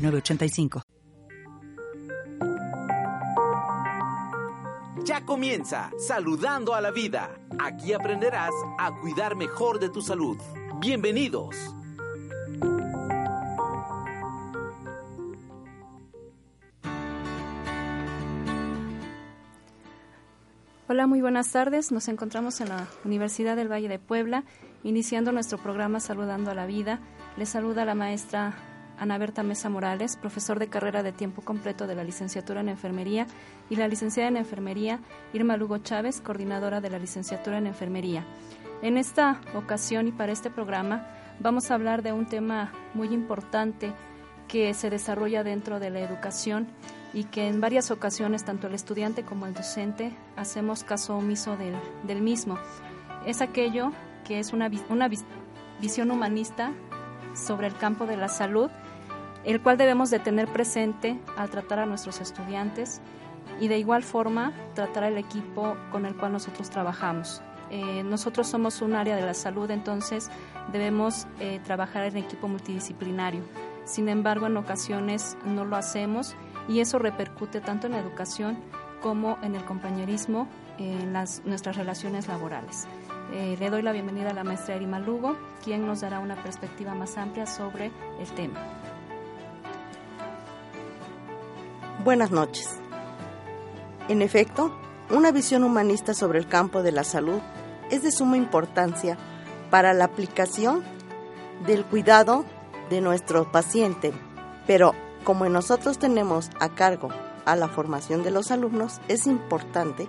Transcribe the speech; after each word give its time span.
906985. 0.00 0.82
Ya 5.04 5.24
comienza 5.24 5.90
Saludando 5.98 6.74
a 6.74 6.80
la 6.80 6.90
Vida. 6.90 7.30
Aquí 7.58 7.92
aprenderás 7.92 8.52
a 8.78 8.92
cuidar 9.00 9.34
mejor 9.34 9.78
de 9.80 9.88
tu 9.88 10.02
salud. 10.02 10.36
Bienvenidos. 10.78 11.56
Hola, 20.88 21.06
muy 21.06 21.20
buenas 21.20 21.52
tardes. 21.52 21.92
Nos 21.92 22.08
encontramos 22.08 22.60
en 22.60 22.68
la 22.68 22.88
Universidad 23.04 23.56
del 23.56 23.70
Valle 23.70 23.88
de 23.88 23.98
Puebla, 23.98 24.44
iniciando 24.82 25.30
nuestro 25.30 25.56
programa 25.58 26.00
Saludando 26.00 26.50
a 26.50 26.54
la 26.54 26.66
Vida. 26.66 26.98
Les 27.36 27.48
saluda 27.48 27.84
la 27.84 27.94
maestra 27.94 28.69
Ana 29.00 29.16
Berta 29.16 29.42
Mesa 29.42 29.70
Morales, 29.70 30.16
profesor 30.16 30.58
de 30.58 30.68
carrera 30.68 31.02
de 31.02 31.10
tiempo 31.10 31.40
completo 31.42 31.86
de 31.86 31.94
la 31.94 32.04
licenciatura 32.04 32.60
en 32.60 32.68
Enfermería, 32.68 33.26
y 33.70 33.76
la 33.76 33.88
licenciada 33.88 34.28
en 34.28 34.36
Enfermería 34.36 35.00
Irma 35.32 35.56
Lugo 35.56 35.78
Chávez, 35.78 36.20
coordinadora 36.20 36.82
de 36.82 36.90
la 36.90 36.98
licenciatura 36.98 37.56
en 37.58 37.66
Enfermería. 37.66 38.26
En 38.82 38.98
esta 38.98 39.40
ocasión 39.54 40.06
y 40.06 40.12
para 40.12 40.32
este 40.32 40.50
programa 40.50 41.06
vamos 41.40 41.70
a 41.70 41.74
hablar 41.74 42.02
de 42.02 42.12
un 42.12 42.26
tema 42.26 42.72
muy 42.92 43.08
importante 43.08 43.92
que 44.48 44.74
se 44.74 44.90
desarrolla 44.90 45.44
dentro 45.44 45.80
de 45.80 45.90
la 45.90 46.00
educación 46.00 46.68
y 47.12 47.24
que 47.24 47.48
en 47.48 47.60
varias 47.60 47.90
ocasiones 47.90 48.44
tanto 48.44 48.66
el 48.66 48.74
estudiante 48.74 49.24
como 49.24 49.46
el 49.46 49.54
docente 49.54 50.12
hacemos 50.36 50.84
caso 50.84 51.16
omiso 51.16 51.56
del, 51.56 51.74
del 52.02 52.20
mismo. 52.20 52.58
Es 53.24 53.40
aquello 53.40 53.92
que 54.24 54.38
es 54.38 54.52
una, 54.52 54.70
una 54.90 55.08
visión 55.80 56.10
humanista 56.10 56.72
sobre 57.34 57.66
el 57.66 57.76
campo 57.76 58.06
de 58.06 58.16
la 58.16 58.28
salud, 58.28 58.70
el 59.44 59.60
cual 59.60 59.76
debemos 59.76 60.10
de 60.10 60.18
tener 60.18 60.48
presente 60.48 61.18
al 61.36 61.50
tratar 61.50 61.80
a 61.80 61.86
nuestros 61.86 62.20
estudiantes 62.20 63.00
y 63.60 63.68
de 63.68 63.78
igual 63.78 64.02
forma 64.02 64.52
tratar 64.74 65.04
al 65.04 65.18
equipo 65.18 65.76
con 65.90 66.06
el 66.06 66.16
cual 66.16 66.32
nosotros 66.32 66.70
trabajamos. 66.70 67.42
Eh, 67.70 68.02
nosotros 68.02 68.48
somos 68.48 68.82
un 68.82 68.94
área 68.94 69.14
de 69.14 69.22
la 69.22 69.34
salud, 69.34 69.70
entonces 69.70 70.30
debemos 70.72 71.26
eh, 71.38 71.60
trabajar 71.64 72.04
en 72.04 72.16
equipo 72.16 72.48
multidisciplinario. 72.48 73.42
Sin 73.84 74.08
embargo, 74.08 74.46
en 74.46 74.56
ocasiones 74.56 75.36
no 75.44 75.64
lo 75.64 75.76
hacemos 75.76 76.34
y 76.68 76.80
eso 76.80 76.98
repercute 76.98 77.60
tanto 77.60 77.86
en 77.86 77.92
la 77.92 78.00
educación 78.00 78.58
como 79.00 79.38
en 79.42 79.54
el 79.54 79.64
compañerismo 79.64 80.48
en 80.78 81.12
nuestras 81.12 81.76
relaciones 81.76 82.28
laborales. 82.28 82.86
Eh, 83.32 83.56
le 83.58 83.70
doy 83.70 83.82
la 83.82 83.92
bienvenida 83.92 84.30
a 84.30 84.34
la 84.34 84.44
maestra 84.44 84.74
Erima 84.74 84.98
Lugo, 84.98 85.36
quien 85.62 85.86
nos 85.86 86.00
dará 86.00 86.18
una 86.18 86.36
perspectiva 86.36 86.94
más 86.94 87.16
amplia 87.16 87.46
sobre 87.46 87.90
el 88.18 88.28
tema. 88.34 88.58
Buenas 92.02 92.30
noches. 92.30 92.66
En 94.08 94.22
efecto, 94.22 94.74
una 95.10 95.32
visión 95.32 95.64
humanista 95.64 96.14
sobre 96.14 96.38
el 96.38 96.48
campo 96.48 96.82
de 96.82 96.92
la 96.92 97.04
salud 97.04 97.40
es 97.90 98.02
de 98.02 98.10
suma 98.10 98.38
importancia 98.38 99.18
para 99.68 99.92
la 99.92 100.06
aplicación 100.06 100.82
del 101.66 101.84
cuidado 101.84 102.46
de 102.88 103.02
nuestro 103.02 103.52
paciente, 103.52 104.14
pero 104.66 104.94
como 105.24 105.46
nosotros 105.50 105.98
tenemos 105.98 106.48
a 106.58 106.70
cargo 106.70 107.10
a 107.44 107.54
la 107.54 107.68
formación 107.68 108.22
de 108.22 108.30
los 108.30 108.50
alumnos, 108.50 108.98
es 109.08 109.26
importante 109.26 110.08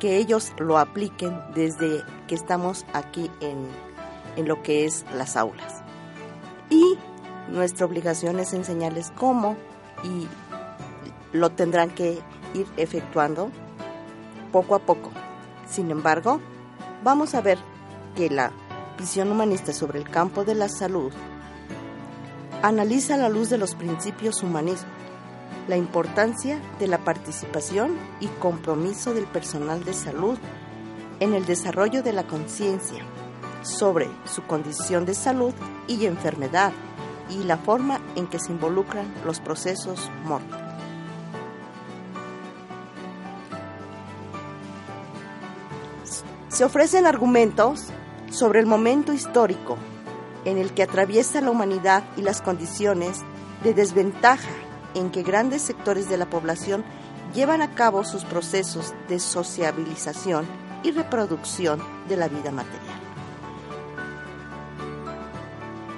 que 0.00 0.18
ellos 0.18 0.52
lo 0.58 0.76
apliquen 0.76 1.40
desde 1.54 2.02
que 2.28 2.34
estamos 2.34 2.84
aquí 2.92 3.30
en, 3.40 3.66
en 4.36 4.46
lo 4.46 4.62
que 4.62 4.84
es 4.84 5.06
las 5.14 5.38
aulas. 5.38 5.82
Y 6.68 6.98
nuestra 7.48 7.86
obligación 7.86 8.40
es 8.40 8.52
enseñarles 8.52 9.10
cómo 9.16 9.56
y 10.02 10.28
lo 11.34 11.50
tendrán 11.50 11.90
que 11.90 12.22
ir 12.54 12.66
efectuando 12.76 13.50
poco 14.52 14.76
a 14.76 14.78
poco. 14.78 15.10
Sin 15.68 15.90
embargo, 15.90 16.40
vamos 17.02 17.34
a 17.34 17.42
ver 17.42 17.58
que 18.14 18.30
la 18.30 18.52
visión 18.96 19.30
humanista 19.30 19.72
sobre 19.72 19.98
el 19.98 20.08
campo 20.08 20.44
de 20.44 20.54
la 20.54 20.68
salud 20.68 21.12
analiza 22.62 23.14
a 23.14 23.18
la 23.18 23.28
luz 23.28 23.50
de 23.50 23.58
los 23.58 23.74
principios 23.74 24.42
humanismo 24.42 24.88
la 25.68 25.76
importancia 25.76 26.60
de 26.78 26.86
la 26.86 26.98
participación 26.98 27.96
y 28.20 28.28
compromiso 28.28 29.12
del 29.12 29.26
personal 29.26 29.82
de 29.82 29.94
salud 29.94 30.38
en 31.20 31.34
el 31.34 31.46
desarrollo 31.46 32.02
de 32.02 32.12
la 32.12 32.24
conciencia 32.24 33.02
sobre 33.62 34.08
su 34.24 34.42
condición 34.42 35.04
de 35.04 35.14
salud 35.14 35.54
y 35.88 36.06
enfermedad 36.06 36.72
y 37.30 37.42
la 37.44 37.56
forma 37.56 38.00
en 38.14 38.26
que 38.26 38.38
se 38.38 38.52
involucran 38.52 39.12
los 39.24 39.40
procesos 39.40 40.10
mortales. 40.24 40.63
Se 46.54 46.64
ofrecen 46.64 47.04
argumentos 47.04 47.86
sobre 48.30 48.60
el 48.60 48.66
momento 48.66 49.12
histórico 49.12 49.76
en 50.44 50.56
el 50.56 50.72
que 50.72 50.84
atraviesa 50.84 51.40
la 51.40 51.50
humanidad 51.50 52.04
y 52.16 52.22
las 52.22 52.40
condiciones 52.42 53.22
de 53.64 53.74
desventaja 53.74 54.48
en 54.94 55.10
que 55.10 55.24
grandes 55.24 55.62
sectores 55.62 56.08
de 56.08 56.16
la 56.16 56.30
población 56.30 56.84
llevan 57.34 57.60
a 57.60 57.74
cabo 57.74 58.04
sus 58.04 58.24
procesos 58.24 58.94
de 59.08 59.18
sociabilización 59.18 60.46
y 60.84 60.92
reproducción 60.92 61.82
de 62.08 62.18
la 62.18 62.28
vida 62.28 62.52
material. 62.52 63.00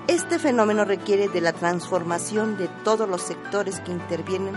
Este 0.09 0.39
fenómeno 0.39 0.87
requiere 0.87 1.29
de 1.29 1.43
la 1.43 1.53
transformación 1.53 2.57
de 2.57 2.69
todos 2.83 3.07
los 3.07 3.21
sectores 3.21 3.81
que 3.81 3.93
intervienen 3.93 4.55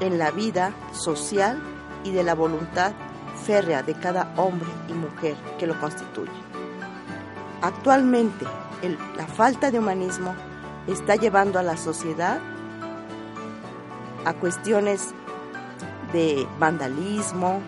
en 0.00 0.18
la 0.18 0.30
vida 0.30 0.72
social 0.94 1.62
y 2.04 2.12
de 2.12 2.22
la 2.22 2.34
voluntad 2.34 2.94
de 3.50 3.94
cada 3.94 4.32
hombre 4.36 4.68
y 4.88 4.92
mujer 4.92 5.34
que 5.58 5.66
lo 5.66 5.78
constituye. 5.80 6.30
Actualmente, 7.62 8.46
la 9.16 9.26
falta 9.26 9.72
de 9.72 9.80
humanismo 9.80 10.36
está 10.86 11.16
llevando 11.16 11.58
a 11.58 11.64
la 11.64 11.76
sociedad 11.76 12.38
a 14.24 14.34
cuestiones 14.34 15.08
de 16.12 16.46
vandalismo, 16.60 17.60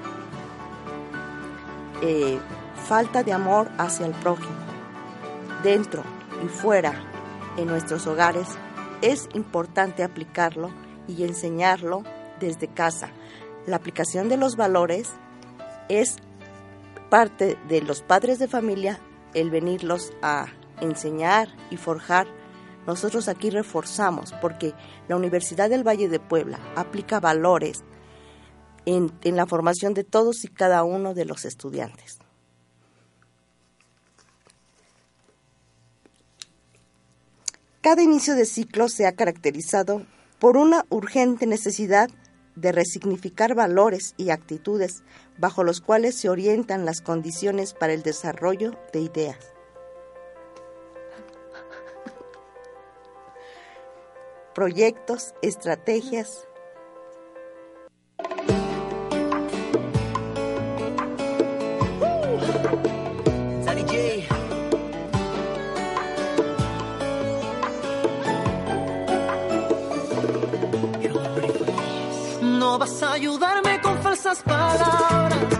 eh, 2.00 2.38
falta 2.86 3.24
de 3.24 3.32
amor 3.32 3.68
hacia 3.76 4.06
el 4.06 4.12
prójimo, 4.12 4.54
dentro 5.64 6.04
y 6.44 6.48
fuera 6.48 6.94
en 7.56 7.66
nuestros 7.66 8.06
hogares, 8.06 8.46
es 9.00 9.28
importante 9.34 10.04
aplicarlo 10.04 10.70
y 11.08 11.24
enseñarlo 11.24 12.04
desde 12.38 12.68
casa. 12.68 13.08
La 13.66 13.76
aplicación 13.76 14.28
de 14.28 14.36
los 14.36 14.56
valores 14.56 15.10
es 15.88 16.16
parte 17.10 17.58
de 17.68 17.82
los 17.82 18.02
padres 18.02 18.38
de 18.38 18.48
familia 18.48 18.98
el 19.34 19.50
venirlos 19.50 20.12
a 20.22 20.46
enseñar 20.80 21.48
y 21.70 21.76
forjar, 21.76 22.26
nosotros 22.86 23.28
aquí 23.28 23.50
reforzamos 23.50 24.32
porque 24.40 24.74
la 25.08 25.16
Universidad 25.16 25.70
del 25.70 25.86
Valle 25.86 26.08
de 26.08 26.20
Puebla 26.20 26.58
aplica 26.74 27.20
valores 27.20 27.84
en, 28.84 29.12
la 29.24 29.46
formación 29.46 29.94
de 29.94 30.04
todos 30.04 30.44
y 30.44 30.48
cada 30.48 30.82
uno 30.82 31.14
de 31.14 31.24
los 31.24 31.44
estudiantes. 31.44 32.18
Cada 37.80 38.02
inicio 38.02 38.34
de 38.34 38.46
ciclo 38.46 38.88
se 38.88 39.06
ha 39.06 39.12
caracterizado 39.12 40.06
por 40.38 40.56
una 40.56 40.84
urgente 40.88 41.46
necesidad 41.46 42.10
de 42.54 42.72
resignificar 42.72 43.54
valores 43.54 44.14
y 44.16 44.30
actitudes 44.30 45.02
bajo 45.38 45.64
los 45.64 45.80
cuales 45.80 46.16
se 46.16 46.28
orientan 46.28 46.84
las 46.84 47.00
condiciones 47.00 47.74
para 47.74 47.92
el 47.92 48.02
desarrollo 48.02 48.72
de 48.92 49.00
ideas. 49.00 49.52
proyectos, 54.52 55.34
estrategias. 55.42 56.46
No 72.72 72.78
vas 72.78 73.02
a 73.02 73.12
ayudarme 73.12 73.82
con 73.82 73.98
falsas 73.98 74.42
palabras. 74.42 75.51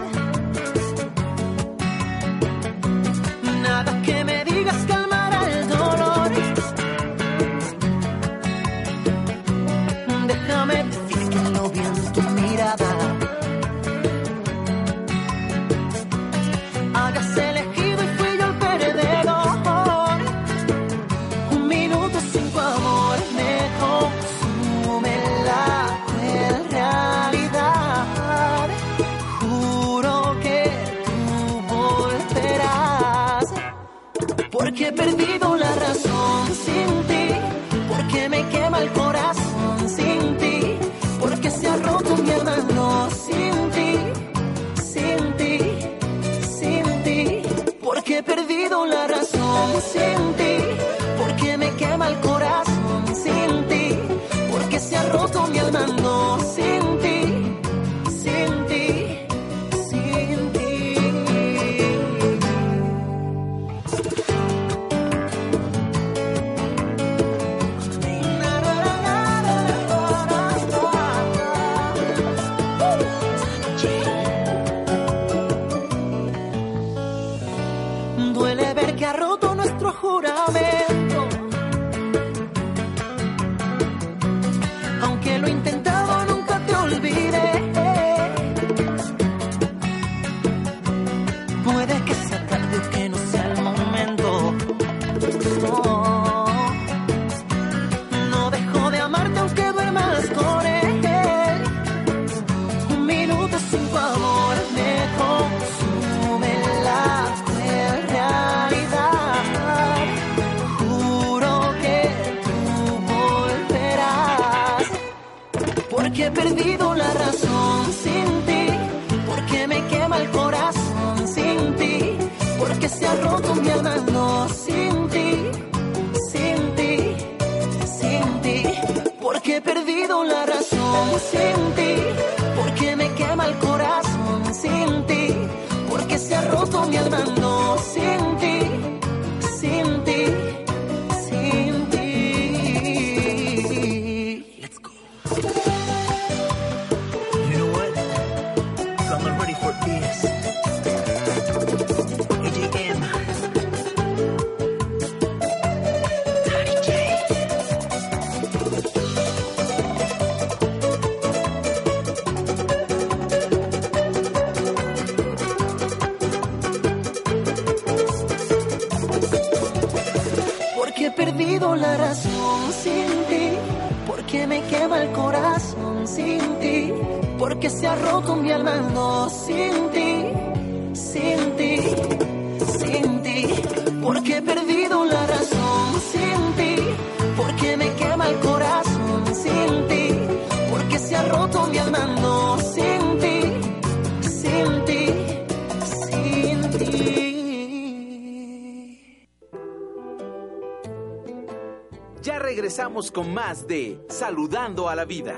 Con 203.13 203.31
más 203.31 203.67
de 203.67 204.03
Saludando 204.09 204.89
a 204.89 204.95
la 204.95 205.05
Vida. 205.05 205.35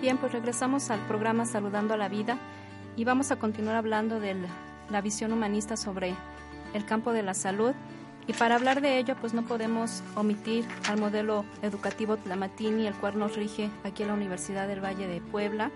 Bien, 0.00 0.16
pues 0.16 0.32
regresamos 0.32 0.90
al 0.90 1.00
programa 1.06 1.44
Saludando 1.44 1.92
a 1.92 1.96
la 1.98 2.08
Vida 2.08 2.38
y 2.96 3.04
vamos 3.04 3.30
a 3.30 3.38
continuar 3.38 3.76
hablando 3.76 4.18
de 4.18 4.36
la 4.88 5.00
visión 5.02 5.32
humanista 5.32 5.76
sobre 5.76 6.14
el 6.72 6.86
campo 6.86 7.12
de 7.12 7.22
la 7.22 7.34
salud. 7.34 7.72
Y 8.26 8.32
para 8.32 8.54
hablar 8.54 8.80
de 8.80 8.98
ello, 8.98 9.14
pues 9.20 9.34
no 9.34 9.42
podemos 9.42 10.02
omitir 10.14 10.66
al 10.88 10.98
modelo 10.98 11.44
educativo 11.60 12.16
Tlamatini, 12.16 12.86
el 12.86 12.94
cual 12.94 13.18
nos 13.18 13.36
rige 13.36 13.68
aquí 13.84 14.02
en 14.02 14.08
la 14.08 14.14
Universidad 14.14 14.66
del 14.66 14.82
Valle 14.82 15.06
de 15.06 15.20
Puebla. 15.20 15.70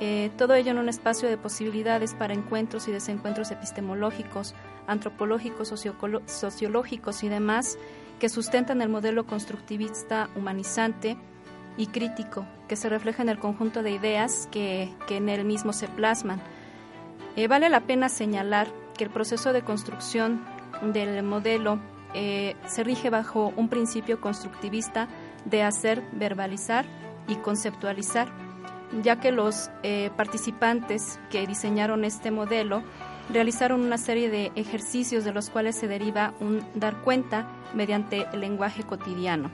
Eh, 0.00 0.30
todo 0.38 0.54
ello 0.54 0.70
en 0.70 0.78
un 0.78 0.88
espacio 0.88 1.28
de 1.28 1.36
posibilidades 1.36 2.14
para 2.14 2.32
encuentros 2.32 2.88
y 2.88 2.92
desencuentros 2.92 3.50
epistemológicos, 3.50 4.54
antropológicos, 4.86 5.72
sociológicos 6.26 7.22
y 7.22 7.28
demás 7.28 7.78
que 8.18 8.28
sustentan 8.28 8.82
el 8.82 8.88
modelo 8.88 9.26
constructivista 9.26 10.30
humanizante 10.36 11.16
y 11.76 11.86
crítico 11.86 12.46
que 12.68 12.76
se 12.76 12.88
refleja 12.88 13.22
en 13.22 13.28
el 13.28 13.38
conjunto 13.38 13.82
de 13.82 13.90
ideas 13.90 14.48
que, 14.50 14.92
que 15.06 15.16
en 15.16 15.28
él 15.28 15.44
mismo 15.44 15.72
se 15.72 15.88
plasman. 15.88 16.40
Eh, 17.36 17.46
vale 17.46 17.68
la 17.68 17.80
pena 17.80 18.08
señalar 18.08 18.68
que 18.96 19.04
el 19.04 19.10
proceso 19.10 19.52
de 19.52 19.62
construcción 19.62 20.44
del 20.92 21.22
modelo 21.22 21.78
eh, 22.14 22.56
se 22.66 22.84
rige 22.84 23.10
bajo 23.10 23.52
un 23.56 23.68
principio 23.68 24.20
constructivista 24.20 25.08
de 25.44 25.62
hacer, 25.62 26.02
verbalizar 26.12 26.84
y 27.28 27.36
conceptualizar, 27.36 28.28
ya 29.02 29.20
que 29.20 29.32
los 29.32 29.70
eh, 29.82 30.10
participantes 30.16 31.18
que 31.30 31.46
diseñaron 31.46 32.04
este 32.04 32.30
modelo 32.30 32.82
realizaron 33.32 33.82
una 33.82 33.98
serie 33.98 34.28
de 34.30 34.52
ejercicios 34.56 35.24
de 35.24 35.32
los 35.32 35.50
cuales 35.50 35.76
se 35.76 35.88
deriva 35.88 36.34
un 36.40 36.64
dar 36.74 36.96
cuenta 37.02 37.46
mediante 37.74 38.26
el 38.32 38.40
lenguaje 38.40 38.82
cotidiano. 38.82 39.50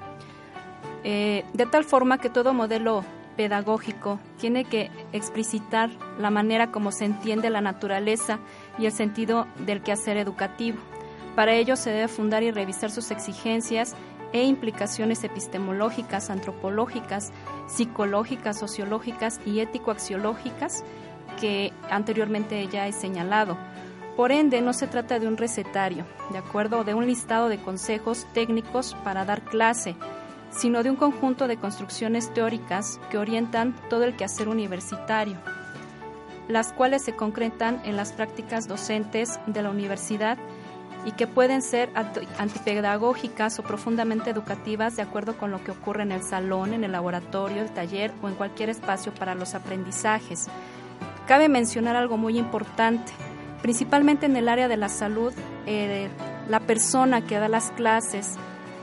Eh, 1.04 1.44
de 1.52 1.66
tal 1.66 1.84
forma 1.84 2.18
que 2.18 2.30
todo 2.30 2.54
modelo 2.54 3.04
pedagógico 3.36 4.18
tiene 4.38 4.64
que 4.64 4.90
explicitar 5.12 5.90
la 6.18 6.30
manera 6.30 6.72
como 6.72 6.90
se 6.90 7.04
entiende 7.04 7.50
la 7.50 7.60
naturaleza 7.60 8.38
y 8.78 8.86
el 8.86 8.92
sentido 8.92 9.46
del 9.58 9.82
quehacer 9.82 10.16
educativo. 10.16 10.78
Para 11.34 11.52
ello 11.52 11.76
se 11.76 11.90
debe 11.90 12.08
fundar 12.08 12.42
y 12.42 12.50
revisar 12.50 12.90
sus 12.90 13.10
exigencias 13.10 13.94
e 14.36 14.44
implicaciones 14.44 15.24
epistemológicas, 15.24 16.30
antropológicas, 16.30 17.32
psicológicas, 17.66 18.58
sociológicas 18.58 19.40
y 19.46 19.60
ético-axiológicas 19.60 20.84
que 21.40 21.72
anteriormente 21.90 22.66
ya 22.68 22.86
he 22.86 22.92
señalado. 22.92 23.56
Por 24.16 24.32
ende, 24.32 24.60
no 24.62 24.72
se 24.72 24.86
trata 24.86 25.18
de 25.18 25.28
un 25.28 25.36
recetario, 25.36 26.06
¿de 26.32 26.38
acuerdo? 26.38 26.84
De 26.84 26.94
un 26.94 27.06
listado 27.06 27.48
de 27.48 27.58
consejos 27.58 28.26
técnicos 28.32 28.94
para 29.04 29.24
dar 29.24 29.42
clase, 29.42 29.94
sino 30.50 30.82
de 30.82 30.90
un 30.90 30.96
conjunto 30.96 31.48
de 31.48 31.58
construcciones 31.58 32.32
teóricas 32.32 32.98
que 33.10 33.18
orientan 33.18 33.74
todo 33.90 34.04
el 34.04 34.16
quehacer 34.16 34.48
universitario, 34.48 35.36
las 36.48 36.72
cuales 36.72 37.02
se 37.02 37.14
concretan 37.14 37.80
en 37.84 37.96
las 37.96 38.12
prácticas 38.12 38.68
docentes 38.68 39.38
de 39.46 39.62
la 39.62 39.70
universidad 39.70 40.38
y 41.06 41.12
que 41.12 41.28
pueden 41.28 41.62
ser 41.62 41.88
antipedagógicas 42.36 43.60
o 43.60 43.62
profundamente 43.62 44.28
educativas 44.28 44.96
de 44.96 45.02
acuerdo 45.02 45.38
con 45.38 45.52
lo 45.52 45.62
que 45.62 45.70
ocurre 45.70 46.02
en 46.02 46.10
el 46.10 46.24
salón, 46.24 46.74
en 46.74 46.82
el 46.82 46.90
laboratorio, 46.90 47.62
el 47.62 47.70
taller 47.70 48.12
o 48.22 48.28
en 48.28 48.34
cualquier 48.34 48.70
espacio 48.70 49.14
para 49.14 49.36
los 49.36 49.54
aprendizajes. 49.54 50.48
Cabe 51.28 51.48
mencionar 51.48 51.94
algo 51.94 52.16
muy 52.16 52.36
importante, 52.36 53.12
principalmente 53.62 54.26
en 54.26 54.36
el 54.36 54.48
área 54.48 54.66
de 54.66 54.76
la 54.76 54.88
salud, 54.88 55.32
eh, 55.66 56.08
la 56.48 56.58
persona 56.58 57.24
que 57.24 57.38
da 57.38 57.48
las 57.48 57.70
clases, 57.70 58.34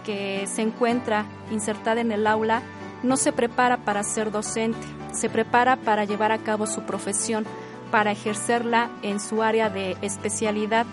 que 0.06 0.48
se 0.48 0.62
encuentra 0.62 1.26
insertada 1.52 2.00
en 2.00 2.14
el 2.14 2.26
aula, 2.26 2.62
no 3.04 3.18
se 3.18 3.34
prepara 3.34 3.78
para 3.78 4.02
ser 4.04 4.32
docente, 4.32 4.88
se 5.12 5.30
prepara 5.30 5.76
para 5.76 6.06
llevar 6.06 6.32
a 6.32 6.38
cabo 6.38 6.68
su 6.68 6.84
profesión, 6.84 7.46
para 7.92 8.12
ejercerla 8.12 8.90
en 9.02 9.20
su 9.20 9.44
área 9.44 9.70
de 9.70 9.98
especialidad. 10.02 10.86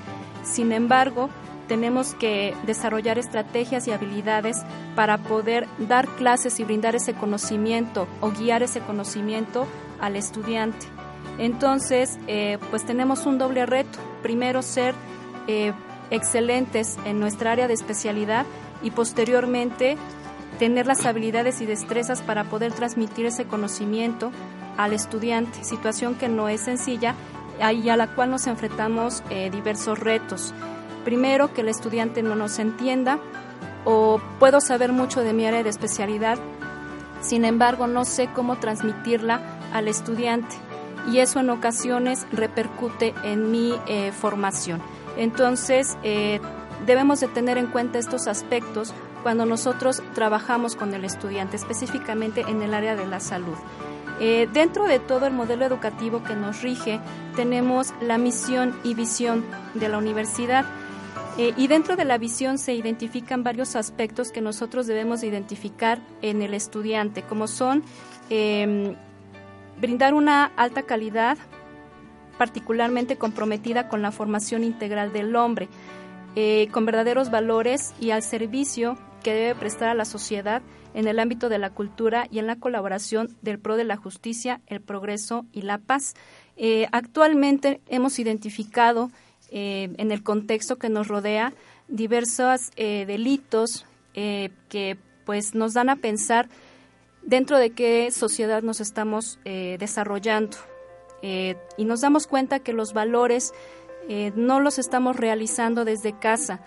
Sin 0.42 0.72
embargo, 0.72 1.28
tenemos 1.68 2.14
que 2.14 2.54
desarrollar 2.66 3.18
estrategias 3.18 3.86
y 3.86 3.92
habilidades 3.92 4.56
para 4.96 5.18
poder 5.18 5.68
dar 5.78 6.08
clases 6.16 6.58
y 6.58 6.64
brindar 6.64 6.96
ese 6.96 7.14
conocimiento 7.14 8.08
o 8.20 8.30
guiar 8.30 8.62
ese 8.62 8.80
conocimiento 8.80 9.66
al 10.00 10.16
estudiante. 10.16 10.86
Entonces, 11.38 12.18
eh, 12.26 12.58
pues 12.70 12.84
tenemos 12.84 13.24
un 13.24 13.38
doble 13.38 13.66
reto. 13.66 13.98
Primero, 14.22 14.62
ser 14.62 14.94
eh, 15.46 15.72
excelentes 16.10 16.98
en 17.04 17.20
nuestra 17.20 17.52
área 17.52 17.68
de 17.68 17.74
especialidad 17.74 18.46
y 18.82 18.90
posteriormente 18.90 19.96
tener 20.58 20.86
las 20.86 21.06
habilidades 21.06 21.60
y 21.60 21.66
destrezas 21.66 22.20
para 22.20 22.44
poder 22.44 22.72
transmitir 22.72 23.26
ese 23.26 23.44
conocimiento 23.44 24.32
al 24.76 24.92
estudiante, 24.92 25.62
situación 25.62 26.14
que 26.14 26.28
no 26.28 26.48
es 26.48 26.62
sencilla 26.62 27.14
y 27.60 27.88
a 27.88 27.96
la 27.96 28.14
cual 28.14 28.30
nos 28.30 28.46
enfrentamos 28.46 29.22
eh, 29.30 29.50
diversos 29.50 29.98
retos. 29.98 30.54
Primero, 31.04 31.52
que 31.52 31.60
el 31.60 31.68
estudiante 31.68 32.22
no 32.22 32.34
nos 32.34 32.58
entienda 32.58 33.18
o 33.84 34.20
puedo 34.38 34.60
saber 34.60 34.92
mucho 34.92 35.22
de 35.22 35.32
mi 35.32 35.46
área 35.46 35.62
de 35.62 35.70
especialidad, 35.70 36.38
sin 37.20 37.44
embargo 37.44 37.86
no 37.86 38.04
sé 38.04 38.28
cómo 38.34 38.56
transmitirla 38.56 39.40
al 39.72 39.88
estudiante 39.88 40.56
y 41.10 41.18
eso 41.18 41.40
en 41.40 41.50
ocasiones 41.50 42.26
repercute 42.32 43.14
en 43.24 43.50
mi 43.50 43.74
eh, 43.86 44.12
formación. 44.12 44.80
Entonces, 45.16 45.96
eh, 46.02 46.40
debemos 46.86 47.20
de 47.20 47.28
tener 47.28 47.58
en 47.58 47.66
cuenta 47.66 47.98
estos 47.98 48.26
aspectos 48.26 48.94
cuando 49.22 49.46
nosotros 49.46 50.02
trabajamos 50.14 50.76
con 50.76 50.94
el 50.94 51.04
estudiante, 51.04 51.56
específicamente 51.56 52.42
en 52.42 52.62
el 52.62 52.74
área 52.74 52.96
de 52.96 53.06
la 53.06 53.20
salud. 53.20 53.56
Eh, 54.20 54.46
dentro 54.52 54.86
de 54.86 54.98
todo 54.98 55.26
el 55.26 55.32
modelo 55.32 55.64
educativo 55.64 56.22
que 56.22 56.36
nos 56.36 56.60
rige, 56.60 57.00
tenemos 57.36 57.94
la 58.02 58.18
misión 58.18 58.78
y 58.84 58.92
visión 58.92 59.44
de 59.72 59.88
la 59.88 59.96
universidad. 59.96 60.66
Eh, 61.38 61.54
y 61.56 61.68
dentro 61.68 61.96
de 61.96 62.04
la 62.04 62.18
visión 62.18 62.58
se 62.58 62.74
identifican 62.74 63.42
varios 63.42 63.76
aspectos 63.76 64.30
que 64.30 64.42
nosotros 64.42 64.86
debemos 64.86 65.22
identificar 65.22 66.00
en 66.20 66.42
el 66.42 66.52
estudiante, 66.52 67.22
como 67.22 67.46
son 67.46 67.82
em, 68.28 68.94
brindar 69.80 70.12
una 70.12 70.52
alta 70.56 70.82
calidad, 70.82 71.38
particularmente 72.36 73.16
comprometida 73.16 73.88
con 73.88 74.02
la 74.02 74.12
formación 74.12 74.64
integral 74.64 75.14
del 75.14 75.34
hombre, 75.34 75.68
eh, 76.36 76.68
con 76.72 76.84
verdaderos 76.84 77.30
valores 77.30 77.94
y 78.00 78.10
al 78.10 78.22
servicio 78.22 78.98
que 79.20 79.32
debe 79.32 79.54
prestar 79.54 79.88
a 79.88 79.94
la 79.94 80.04
sociedad 80.04 80.62
en 80.94 81.06
el 81.06 81.18
ámbito 81.18 81.48
de 81.48 81.58
la 81.58 81.70
cultura 81.70 82.26
y 82.30 82.38
en 82.38 82.46
la 82.46 82.56
colaboración 82.56 83.36
del 83.42 83.58
pro 83.58 83.76
de 83.76 83.84
la 83.84 83.96
justicia, 83.96 84.60
el 84.66 84.80
progreso 84.80 85.46
y 85.52 85.62
la 85.62 85.78
paz. 85.78 86.14
Eh, 86.56 86.88
actualmente 86.92 87.80
hemos 87.88 88.18
identificado 88.18 89.10
eh, 89.50 89.90
en 89.96 90.10
el 90.10 90.22
contexto 90.22 90.76
que 90.76 90.88
nos 90.88 91.08
rodea 91.08 91.52
diversos 91.88 92.70
delitos 92.76 93.84
que 94.12 94.96
pues 95.24 95.54
nos 95.54 95.74
dan 95.74 95.88
a 95.88 95.96
pensar 95.96 96.48
dentro 97.22 97.58
de 97.58 97.70
qué 97.70 98.10
sociedad 98.12 98.62
nos 98.62 98.80
estamos 98.80 99.40
desarrollando 99.44 100.56
y 101.22 101.84
nos 101.84 102.00
damos 102.00 102.28
cuenta 102.28 102.60
que 102.60 102.72
los 102.72 102.92
valores 102.92 103.52
eh, 104.08 104.32
no 104.34 104.60
los 104.60 104.78
estamos 104.78 105.16
realizando 105.16 105.84
desde 105.84 106.18
casa. 106.18 106.60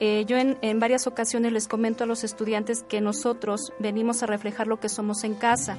Eh, 0.00 0.24
yo 0.26 0.36
en, 0.36 0.58
en, 0.62 0.80
varias 0.80 1.06
ocasiones 1.06 1.52
les 1.52 1.68
comento 1.68 2.04
a 2.04 2.06
los 2.06 2.24
estudiantes 2.24 2.82
que 2.82 3.00
nosotros 3.00 3.72
venimos 3.78 4.22
a 4.22 4.26
reflejar 4.26 4.66
lo 4.66 4.80
que 4.80 4.88
somos 4.88 5.22
en 5.24 5.34
casa. 5.34 5.76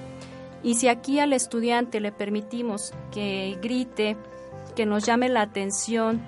Y 0.64 0.76
si 0.76 0.88
aquí 0.88 1.20
al 1.20 1.34
estudiante 1.34 2.00
le 2.00 2.12
permitimos 2.12 2.94
que 3.12 3.58
grite, 3.62 4.16
que 4.76 4.86
nos 4.86 5.06
llame 5.06 5.30
la 5.30 5.42
atención 5.42 6.22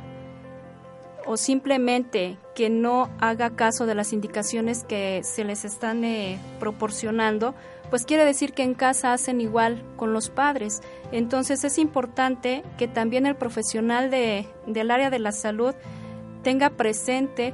o 1.25 1.37
simplemente 1.37 2.37
que 2.53 2.69
no 2.69 3.09
haga 3.19 3.55
caso 3.55 3.85
de 3.85 3.95
las 3.95 4.13
indicaciones 4.13 4.83
que 4.83 5.21
se 5.23 5.43
les 5.43 5.65
están 5.65 6.03
eh, 6.03 6.39
proporcionando, 6.59 7.55
pues 7.89 8.05
quiere 8.05 8.25
decir 8.25 8.53
que 8.53 8.63
en 8.63 8.73
casa 8.73 9.13
hacen 9.13 9.41
igual 9.41 9.83
con 9.95 10.13
los 10.13 10.29
padres. 10.29 10.81
Entonces 11.11 11.63
es 11.63 11.77
importante 11.77 12.63
que 12.77 12.87
también 12.87 13.25
el 13.25 13.35
profesional 13.35 14.09
de, 14.11 14.47
del 14.67 14.91
área 14.91 15.09
de 15.09 15.19
la 15.19 15.31
salud 15.31 15.73
tenga 16.43 16.69
presente 16.69 17.53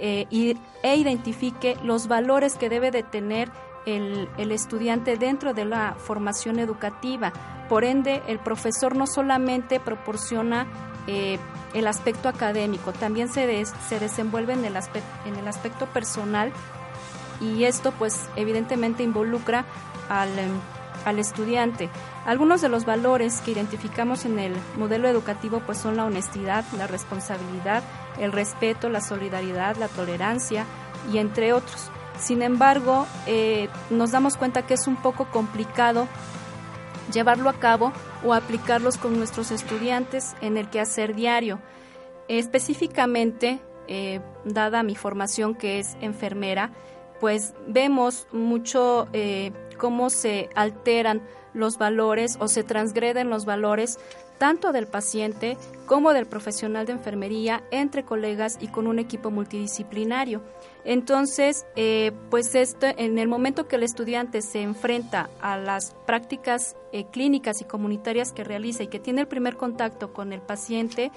eh, 0.00 0.26
e 0.82 0.96
identifique 0.96 1.76
los 1.82 2.08
valores 2.08 2.56
que 2.56 2.68
debe 2.68 2.90
de 2.90 3.02
tener 3.02 3.50
el, 3.86 4.28
el, 4.36 4.52
estudiante 4.52 5.16
dentro 5.16 5.54
de 5.54 5.64
la 5.64 5.94
formación 5.94 6.58
educativa. 6.58 7.32
Por 7.68 7.84
ende, 7.84 8.22
el 8.26 8.38
profesor 8.38 8.96
no 8.96 9.06
solamente 9.06 9.80
proporciona 9.80 10.66
eh, 11.06 11.38
el 11.74 11.86
aspecto 11.86 12.28
académico, 12.28 12.92
también 12.92 13.28
se, 13.28 13.64
se 13.64 14.00
desenvuelve 14.00 14.54
en 14.54 14.64
el, 14.64 14.76
en 14.76 15.36
el 15.36 15.46
aspecto 15.46 15.86
personal 15.86 16.52
y 17.40 17.64
esto 17.64 17.92
pues 17.92 18.28
evidentemente 18.34 19.02
involucra 19.02 19.64
em, 20.10 20.50
al, 21.04 21.18
estudiante. 21.18 21.90
Algunos 22.24 22.60
de 22.60 22.68
los 22.68 22.84
valores 22.84 23.40
que 23.40 23.52
identificamos 23.52 24.24
en 24.24 24.38
el 24.38 24.56
modelo 24.76 25.06
educativo 25.06 25.60
pues 25.64 25.78
son 25.78 25.96
la 25.96 26.04
honestidad, 26.04 26.64
la 26.76 26.86
responsabilidad, 26.86 27.84
el 28.18 28.32
respeto, 28.32 28.88
la 28.88 29.00
solidaridad, 29.00 29.76
la 29.76 29.88
tolerancia 29.88 30.64
y 31.12 31.18
entre 31.18 31.52
otros. 31.52 31.90
Sin 32.18 32.42
embargo, 32.42 33.06
eh, 33.26 33.68
nos 33.90 34.12
damos 34.12 34.36
cuenta 34.36 34.66
que 34.66 34.74
es 34.74 34.86
un 34.86 34.96
poco 34.96 35.26
complicado 35.30 36.08
llevarlo 37.12 37.48
a 37.48 37.54
cabo 37.54 37.92
o 38.24 38.34
aplicarlos 38.34 38.96
con 38.96 39.16
nuestros 39.18 39.50
estudiantes 39.50 40.34
en 40.40 40.56
el 40.56 40.68
quehacer 40.68 41.14
diario. 41.14 41.60
Específicamente, 42.28 43.60
eh, 43.86 44.20
dada 44.44 44.82
mi 44.82 44.96
formación 44.96 45.54
que 45.54 45.78
es 45.78 45.96
enfermera, 46.00 46.72
pues 47.20 47.54
vemos 47.66 48.26
mucho 48.32 49.08
eh, 49.12 49.52
cómo 49.78 50.10
se 50.10 50.50
alteran 50.54 51.22
los 51.56 51.78
valores 51.78 52.36
o 52.38 52.46
se 52.46 52.62
transgreden 52.62 53.30
los 53.30 53.44
valores 53.44 53.98
tanto 54.38 54.72
del 54.72 54.86
paciente 54.86 55.56
como 55.86 56.12
del 56.12 56.26
profesional 56.26 56.84
de 56.84 56.92
enfermería 56.92 57.64
entre 57.70 58.04
colegas 58.04 58.58
y 58.60 58.68
con 58.68 58.86
un 58.86 58.98
equipo 58.98 59.30
multidisciplinario. 59.30 60.42
Entonces, 60.84 61.66
eh, 61.74 62.12
pues 62.30 62.54
esto, 62.54 62.86
en 62.96 63.18
el 63.18 63.28
momento 63.28 63.66
que 63.66 63.76
el 63.76 63.82
estudiante 63.82 64.42
se 64.42 64.60
enfrenta 64.60 65.30
a 65.40 65.56
las 65.56 65.94
prácticas 66.06 66.76
eh, 66.92 67.06
clínicas 67.10 67.60
y 67.62 67.64
comunitarias 67.64 68.32
que 68.32 68.44
realiza 68.44 68.82
y 68.82 68.88
que 68.88 69.00
tiene 69.00 69.22
el 69.22 69.26
primer 69.26 69.56
contacto 69.56 70.12
con 70.12 70.32
el 70.32 70.42
paciente, 70.42 71.10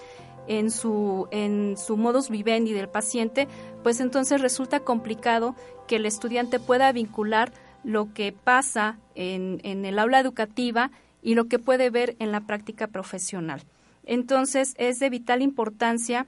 en 0.48 0.72
su, 0.72 1.27
en 1.29 1.77
su 1.77 1.96
modus 1.96 2.29
vivendi 2.29 2.74
del 2.74 2.89
paciente, 2.89 3.48
pues 3.84 4.00
entonces 4.00 4.41
resulta 4.41 4.79
complicado 4.79 5.55
que 5.88 5.98
el 5.98 6.08
estudiante 6.08 6.60
pueda 6.60 6.91
vincular 6.91 7.51
lo 7.83 8.13
que 8.13 8.31
pasa 8.31 8.98
en, 9.15 9.62
en 9.63 9.86
el 9.86 10.00
aula 10.00 10.19
educativa 10.19 10.91
y 11.21 11.36
lo 11.36 11.45
que 11.45 11.59
puede 11.59 11.89
ver 11.89 12.15
en 12.19 12.31
la 12.31 12.41
práctica 12.41 12.88
profesional. 12.88 13.62
Entonces, 14.05 14.74
es 14.77 15.00
de 15.00 15.09
vital 15.09 15.41
importancia 15.41 16.25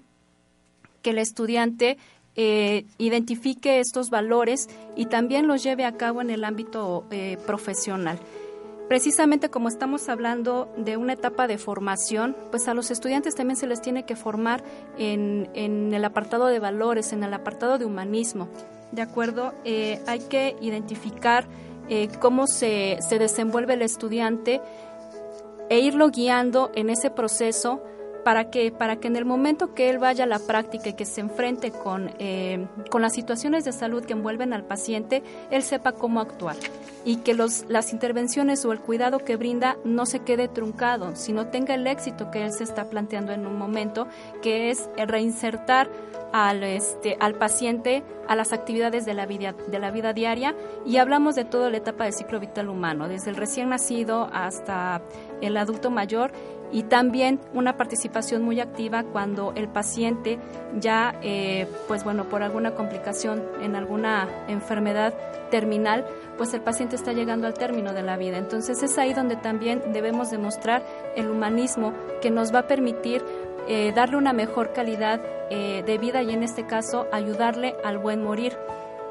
que 1.02 1.12
el 1.12 1.18
estudiante 1.18 1.98
eh, 2.36 2.86
identifique 2.98 3.80
estos 3.80 4.10
valores 4.10 4.70
y 4.96 5.08
también 5.08 5.48
los 5.48 5.64
lleve 5.64 5.86
a 5.86 5.98
cabo 5.98 6.22
en 6.22 6.30
el 6.30 6.44
ámbito 6.44 7.06
eh, 7.12 7.38
profesional 7.46 8.20
precisamente 8.92 9.50
como 9.50 9.70
estamos 9.70 10.10
hablando 10.10 10.70
de 10.76 10.98
una 10.98 11.14
etapa 11.14 11.48
de 11.48 11.58
formación, 11.58 12.36
pues 12.50 12.68
a 12.68 12.74
los 12.74 12.92
estudiantes 12.92 13.36
también 13.36 13.56
se 13.56 13.66
les 13.66 13.80
tiene 13.80 14.04
que 14.04 14.18
formar 14.18 14.66
en, 14.98 15.48
el 15.56 16.04
apartado 16.04 16.48
de 16.48 16.60
valores, 16.60 17.14
en 17.14 17.24
el 17.24 17.34
apartado 17.34 17.78
de 17.78 17.86
humanismo. 17.86 18.50
¿De 18.92 19.02
acuerdo? 19.02 19.54
Eh, 19.64 20.02
hay 20.08 20.20
que 20.20 20.56
identificar 20.62 21.46
eh, 21.90 22.10
cómo 22.20 22.48
se, 22.48 22.98
se 23.02 23.20
desenvuelve 23.20 23.74
el 23.74 23.82
estudiante 23.82 24.62
e 25.70 25.80
irlo 25.80 26.10
guiando 26.10 26.72
en 26.76 26.90
ese 26.90 27.10
proceso 27.10 27.82
¿Para 28.24 28.50
que 28.50 28.72
Para 28.72 28.98
que 28.98 29.08
en 29.08 29.16
el 29.16 29.26
momento 29.26 29.74
que 29.74 29.90
él 29.90 29.98
vaya 29.98 30.24
a 30.24 30.28
la 30.28 30.40
práctica 30.40 30.90
y 30.90 30.94
que 30.94 31.06
se 31.06 31.22
enfrente 31.22 31.72
con, 31.72 32.12
eh, 32.20 32.68
con 32.90 33.02
las 33.02 33.14
situaciones 33.14 33.66
de 33.66 33.72
salud 33.72 34.04
que 34.04 34.14
envuelven 34.14 34.54
al 34.54 34.64
paciente, 34.64 35.24
él 35.50 35.64
sepa 35.64 35.92
cómo 35.94 36.20
actuar 36.20 36.56
y 37.04 37.18
que 37.18 37.34
los, 37.34 37.66
las 37.68 37.94
intervenciones 37.94 38.64
o 38.66 38.72
el 38.72 38.80
cuidado 38.80 39.20
que 39.20 39.36
brinda 39.36 39.78
no 39.84 40.06
se 40.06 40.20
quede 40.20 40.48
truncado, 40.48 41.16
sino 41.16 41.48
tenga 41.48 41.74
el 41.74 41.88
éxito 41.88 42.32
que 42.32 42.44
él 42.44 42.52
se 42.52 42.64
está 42.64 42.90
planteando 42.90 43.32
en 43.32 43.46
un 43.46 43.58
momento, 43.58 44.08
que 44.42 44.70
es 44.70 44.90
reinsertar 44.98 45.90
al, 46.32 46.64
este, 46.64 47.18
al 47.20 47.36
paciente 47.36 48.04
a 48.28 48.36
las 48.36 48.54
actividades 48.54 49.06
de 49.06 49.14
la, 49.14 49.26
vida, 49.26 49.54
de 49.68 49.80
la 49.80 49.92
vida 49.92 50.14
diaria. 50.14 50.56
Y 50.86 50.98
hablamos 50.98 51.36
de 51.36 51.46
toda 51.46 51.70
la 51.70 51.78
etapa 51.78 52.06
del 52.06 52.14
ciclo 52.14 52.40
vital 52.40 52.70
humano, 52.70 53.08
desde 53.08 53.32
el 53.32 53.36
recién 53.36 53.70
nacido 53.70 54.30
hasta 54.32 55.02
el 55.42 55.58
adulto 55.58 55.90
mayor 55.90 56.32
y 56.72 56.84
también 56.84 57.40
una 57.54 57.78
participación 57.78 58.44
muy 58.44 58.60
activa 58.60 59.04
cuando 59.04 59.54
el 59.56 59.68
paciente 59.68 60.40
ya, 60.80 61.16
eh, 61.22 61.68
pues 61.88 62.04
bueno, 62.04 62.30
por 62.30 62.44
alguna 62.44 62.72
complicación 62.72 63.44
en 63.62 63.76
alguna 63.76 64.28
enfermedad 64.48 65.14
terminal, 65.50 66.06
pues 66.38 66.54
el 66.54 66.62
paciente 66.62 66.96
está 66.96 67.12
llegando 67.12 67.46
al 67.46 67.54
término 67.54 67.94
de 67.94 68.04
la 68.04 68.18
vida. 68.18 68.38
Entonces 68.38 68.82
es 68.84 68.98
ahí 68.98 69.14
donde 69.14 69.36
también 69.36 69.82
debemos 69.92 70.32
demostrar 70.32 70.84
el 71.16 71.30
humanismo 71.30 71.94
que 72.22 72.32
nos 72.32 72.54
va 72.54 72.60
a 72.60 72.68
permitir 72.68 73.24
eh, 73.68 73.92
darle 73.94 74.18
una 74.18 74.34
mejor 74.34 74.72
calidad 74.72 75.22
eh, 75.50 75.84
de 75.86 75.98
vida 75.98 76.24
y 76.24 76.32
en 76.32 76.44
este 76.44 76.66
caso 76.66 77.08
ayudarle 77.12 77.76
al 77.84 77.98
buen 77.98 78.24
morir, 78.24 78.58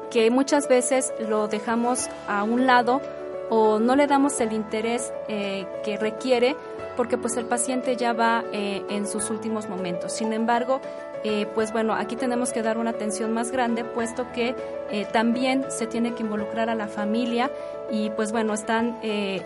que 0.09 0.29
muchas 0.31 0.67
veces 0.67 1.13
lo 1.29 1.47
dejamos 1.47 2.09
a 2.27 2.43
un 2.43 2.65
lado 2.65 3.01
o 3.49 3.79
no 3.79 3.95
le 3.95 4.07
damos 4.07 4.39
el 4.39 4.53
interés 4.53 5.11
que 5.27 5.97
requiere 5.99 6.55
porque 7.01 7.17
pues 7.17 7.35
el 7.35 7.45
paciente 7.45 7.95
ya 7.95 8.13
va 8.13 8.43
eh, 8.53 8.83
en 8.87 9.07
sus 9.07 9.31
últimos 9.31 9.67
momentos. 9.67 10.13
Sin 10.13 10.33
embargo, 10.33 10.81
eh, 11.23 11.47
pues 11.55 11.71
bueno, 11.71 11.95
aquí 11.95 12.15
tenemos 12.15 12.53
que 12.53 12.61
dar 12.61 12.77
una 12.77 12.91
atención 12.91 13.33
más 13.33 13.49
grande, 13.49 13.83
puesto 13.83 14.31
que 14.33 14.55
eh, 14.91 15.07
también 15.11 15.65
se 15.69 15.87
tiene 15.87 16.13
que 16.13 16.21
involucrar 16.21 16.69
a 16.69 16.75
la 16.75 16.87
familia 16.87 17.49
y 17.89 18.11
pues 18.11 18.31
bueno, 18.31 18.53
están 18.53 18.99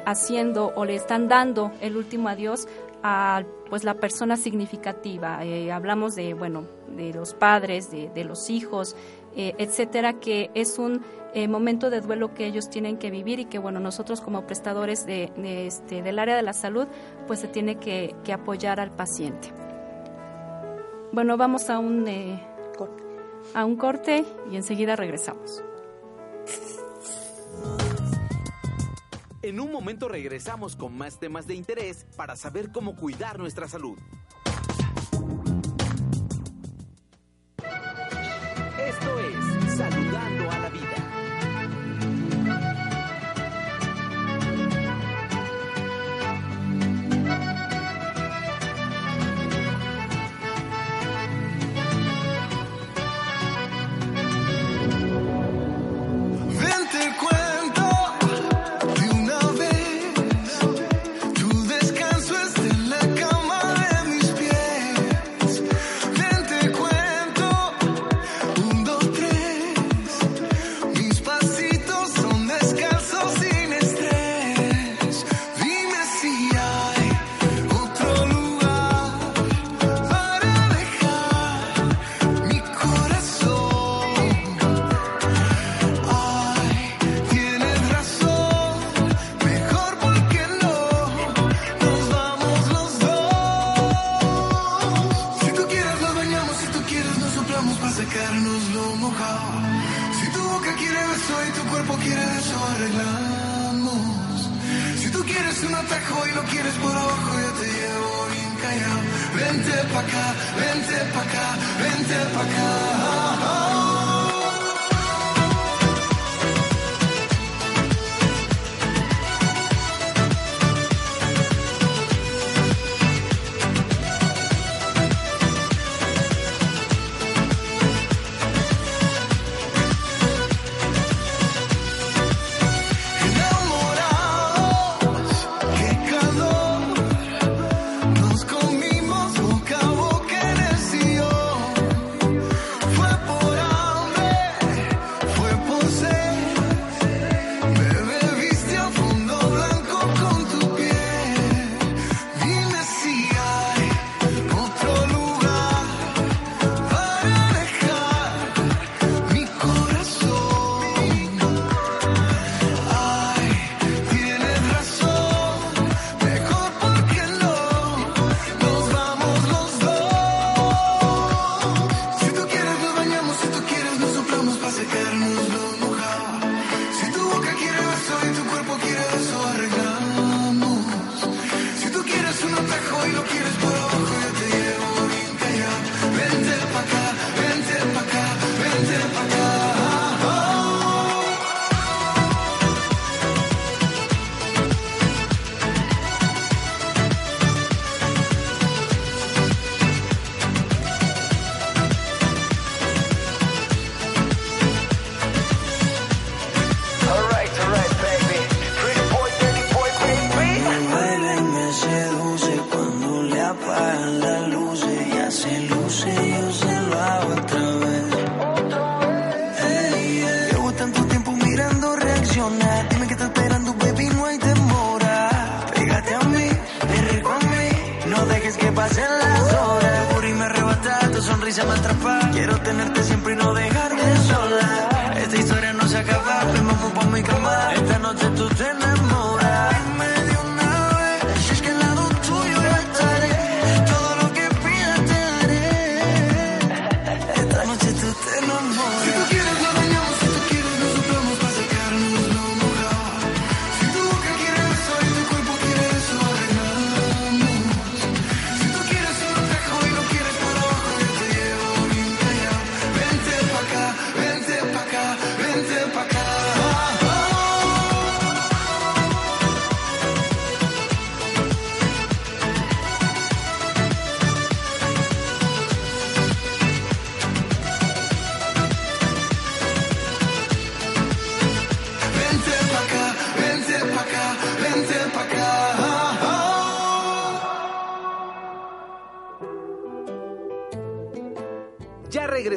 haciendo 0.06 0.74
o 0.76 0.84
le 0.84 0.96
están 0.96 1.30
dando 1.30 1.72
el 1.80 1.96
último 1.96 2.28
adiós 2.28 2.68
a 3.04 3.44
pues 3.70 3.86
la 3.86 3.94
persona 3.94 4.36
significativa. 4.36 5.40
hablamos 5.72 6.14
de, 6.14 6.34
bueno, 6.34 6.66
de 6.90 7.14
los 7.14 7.34
padres, 7.34 7.90
de, 7.90 8.10
de 8.10 8.26
los 8.26 8.50
hijos, 8.50 8.98
etcétera, 9.36 10.14
que 10.14 10.50
es 10.54 10.80
un 10.80 11.04
eh, 11.36 11.50
momento 11.50 11.90
de 11.90 12.00
duelo 12.00 12.34
que 12.34 12.46
ellos 12.46 12.70
tienen 12.70 12.98
que 12.98 13.12
vivir 13.12 13.42
y 13.42 13.46
que 13.46 13.60
bueno 13.60 13.82
nosotros 13.82 14.22
como 14.22 14.48
prestadores 14.48 15.06
de, 15.06 15.34
este, 15.68 16.02
del 16.02 16.18
área 16.18 16.38
de 16.38 16.42
la 16.42 16.54
salud 16.54 16.88
pues 17.28 17.42
se 17.42 17.50
tiene 17.50 17.76
que, 17.78 18.16
apoyar 18.34 18.80
al 18.80 18.96
paciente. 18.96 19.52
Bueno, 21.12 21.36
vamos 21.36 21.70
a 21.70 21.80
un, 21.80 22.08
eh, 22.08 22.40
a 23.54 23.66
un 23.66 23.76
corte 23.76 24.24
y 24.50 24.56
enseguida 24.56 24.96
regresamos. 24.96 25.62
En 29.42 29.60
un 29.60 29.74
momento 29.74 30.08
regresamos 30.08 30.78
con 30.78 30.98
más 30.98 31.20
temas 31.20 31.48
de 31.48 31.56
interés 31.56 32.06
para 32.16 32.38
saber 32.38 32.72
cómo 32.72 32.96
cuidar 32.96 33.40
nuestra 33.40 33.68
salud. 33.68 33.98
Esto 38.98 39.20
es 39.20 39.76
Saludando 39.76 40.52
a 40.52 40.60
la 40.60 40.70
Vida. 40.70 40.95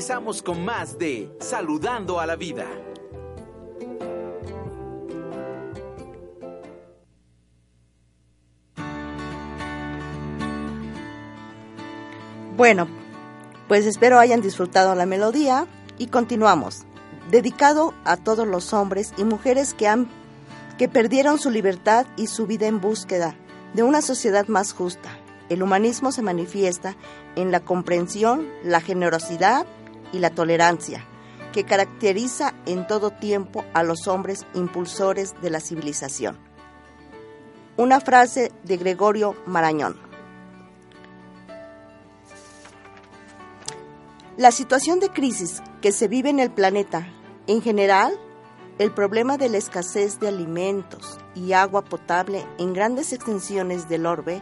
Regresamos 0.08 0.42
con 0.42 0.64
más 0.64 0.98
de 0.98 1.30
Saludando 1.38 2.18
a 2.18 2.24
la 2.24 2.34
Vida. 2.34 2.64
Bueno, 12.56 12.88
pues 13.68 13.84
espero 13.84 14.18
hayan 14.18 14.40
disfrutado 14.40 14.94
la 14.94 15.04
melodía 15.04 15.66
y 15.98 16.06
continuamos. 16.06 16.86
Dedicado 17.30 17.92
a 18.06 18.16
todos 18.16 18.48
los 18.48 18.72
hombres 18.72 19.12
y 19.18 19.24
mujeres 19.24 19.74
que 19.74 19.88
han 19.88 20.08
que 20.78 20.88
perdieron 20.88 21.38
su 21.38 21.50
libertad 21.50 22.06
y 22.16 22.28
su 22.28 22.46
vida 22.46 22.66
en 22.66 22.80
búsqueda 22.80 23.34
de 23.74 23.82
una 23.82 24.00
sociedad 24.00 24.48
más 24.48 24.72
justa. 24.72 25.10
El 25.50 25.62
humanismo 25.62 26.12
se 26.12 26.22
manifiesta 26.22 26.96
en 27.36 27.52
la 27.52 27.60
comprensión, 27.60 28.48
la 28.64 28.80
generosidad 28.80 29.66
y 30.12 30.18
la 30.18 30.30
tolerancia, 30.30 31.04
que 31.52 31.64
caracteriza 31.64 32.54
en 32.66 32.86
todo 32.86 33.10
tiempo 33.10 33.64
a 33.74 33.82
los 33.82 34.06
hombres 34.06 34.46
impulsores 34.54 35.34
de 35.40 35.50
la 35.50 35.60
civilización. 35.60 36.38
Una 37.76 38.00
frase 38.00 38.52
de 38.64 38.76
Gregorio 38.76 39.36
Marañón. 39.46 39.96
La 44.36 44.52
situación 44.52 45.00
de 45.00 45.08
crisis 45.08 45.62
que 45.80 45.90
se 45.90 46.06
vive 46.06 46.30
en 46.30 46.38
el 46.38 46.50
planeta, 46.50 47.08
en 47.46 47.60
general, 47.60 48.12
el 48.78 48.92
problema 48.92 49.36
de 49.36 49.48
la 49.48 49.58
escasez 49.58 50.20
de 50.20 50.28
alimentos 50.28 51.18
y 51.34 51.52
agua 51.52 51.84
potable 51.84 52.46
en 52.58 52.72
grandes 52.72 53.12
extensiones 53.12 53.88
del 53.88 54.06
orbe, 54.06 54.40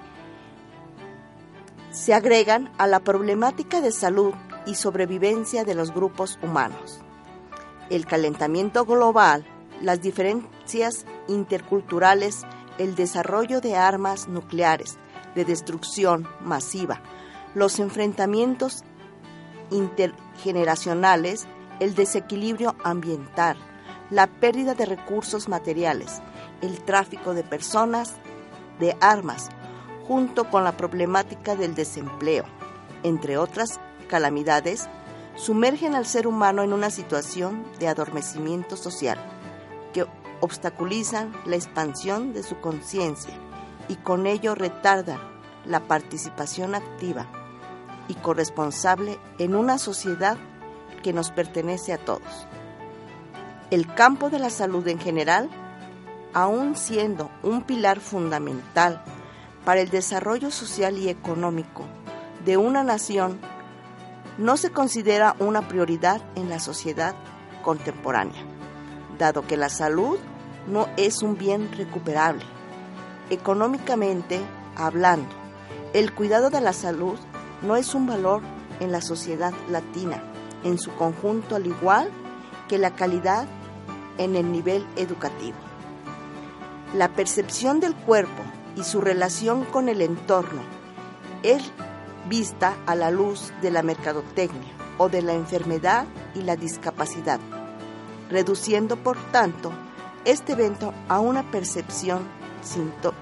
se 1.90 2.12
agregan 2.12 2.70
a 2.76 2.87
la 2.87 3.00
problemática 3.00 3.81
de 3.81 3.90
salud 3.90 4.35
y 4.66 4.74
sobrevivencia 4.74 5.64
de 5.64 5.74
los 5.74 5.92
grupos 5.92 6.38
humanos. 6.42 7.00
El 7.88 8.05
calentamiento 8.05 8.85
global, 8.85 9.46
las 9.81 10.02
diferencias 10.02 11.07
interculturales, 11.29 12.42
el 12.79 12.94
desarrollo 12.94 13.61
de 13.61 13.76
armas 13.76 14.29
nucleares 14.29 14.98
de 15.35 15.44
destrucción 15.44 16.29
masiva, 16.40 17.00
los 17.55 17.79
enfrentamientos 17.79 18.83
intergeneracionales, 19.70 21.46
el 21.81 21.94
desequilibrio 21.94 22.74
ambiental, 22.83 23.57
la 24.11 24.26
pérdida 24.26 24.74
de 24.74 24.87
recursos 24.87 25.48
materiales, 25.48 26.22
el 26.62 26.81
tráfico 26.83 27.35
de 27.35 27.44
personas, 27.44 28.14
de 28.81 28.96
armas, 29.00 29.48
junto 30.07 30.48
con 30.50 30.64
la 30.64 30.76
problemática 30.76 31.57
del 31.57 31.74
desempleo, 31.74 32.44
entre 33.02 33.38
otras 33.38 33.81
calamidades, 34.07 34.88
sumergen 35.37 35.95
al 35.95 36.07
ser 36.07 36.27
humano 36.27 36.62
en 36.62 36.73
una 36.73 36.90
situación 36.90 37.64
de 37.79 37.88
adormecimiento 37.88 38.77
social 38.77 39.19
que 39.92 40.07
obstaculizan 40.40 41.33
la 41.45 41.57
expansión 41.57 42.33
de 42.33 42.42
su 42.42 42.59
conciencia 42.61 43.35
y 43.88 43.97
con 43.97 44.27
ello 44.27 44.55
retardan 44.55 45.21
la 45.64 45.81
participación 45.81 46.75
activa 46.75 47.27
y 48.09 48.14
corresponsable 48.14 49.19
en 49.38 49.55
una 49.55 49.79
sociedad 49.79 50.37
que 51.03 51.12
nos 51.12 51.31
pertenece 51.31 51.92
a 51.92 51.99
todos. 51.99 52.47
El 53.71 53.92
campo 53.95 54.31
de 54.31 54.38
la 54.38 54.51
salud 54.51 54.87
en 54.88 54.99
general, 54.99 55.51
aun 56.33 56.77
siendo 56.77 57.31
un 57.42 57.62
pilar 57.62 58.01
fundamental 58.01 59.03
para 59.64 59.81
el 59.81 59.90
desarrollo 59.90 60.51
social 60.51 60.99
y 60.99 61.09
económico 61.09 61.85
de 62.45 62.57
una 62.57 62.85
nación, 62.85 63.40
no 64.38 64.57
se 64.57 64.70
considera 64.70 65.35
una 65.38 65.66
prioridad 65.68 66.20
en 66.35 66.49
la 66.49 66.59
sociedad 66.59 67.14
contemporánea, 67.62 68.42
dado 69.18 69.46
que 69.46 69.57
la 69.57 69.68
salud 69.68 70.18
no 70.68 70.88
es 70.96 71.22
un 71.22 71.37
bien 71.37 71.70
recuperable. 71.72 72.44
Económicamente 73.31 74.40
hablando, 74.77 75.29
el 75.94 76.12
cuidado 76.12 76.51
de 76.51 76.61
la 76.61 76.72
salud 76.72 77.18
no 77.62 77.77
es 77.77 77.94
un 77.94 78.07
valor 78.07 78.42
en 78.81 78.92
la 78.92 79.01
sociedad 79.01 79.53
latina 79.70 80.22
en 80.64 80.79
su 80.79 80.92
conjunto, 80.94 81.57
al 81.57 81.66
igual 81.66 82.11
que 82.68 82.79
la 82.79 82.94
calidad 82.94 83.46
en 84.18 84.37
el 84.37 84.51
nivel 84.51 84.87
educativo. 84.96 85.57
La 86.94 87.09
percepción 87.09 87.81
del 87.81 87.94
cuerpo 87.94 88.42
y 88.77 88.85
su 88.85 89.01
relación 89.01 89.64
con 89.64 89.88
el 89.88 90.03
entorno 90.03 90.62
es 91.42 91.62
vista 92.28 92.76
a 92.86 92.94
la 92.94 93.10
luz 93.10 93.52
de 93.62 93.70
la 93.70 93.82
mercadotecnia 93.82 94.72
o 94.98 95.08
de 95.08 95.22
la 95.22 95.34
enfermedad 95.34 96.06
y 96.34 96.42
la 96.42 96.56
discapacidad, 96.56 97.40
reduciendo 98.30 98.96
por 98.96 99.16
tanto 99.30 99.72
este 100.24 100.52
evento 100.52 100.92
a 101.08 101.20
una 101.20 101.50
percepción 101.50 102.26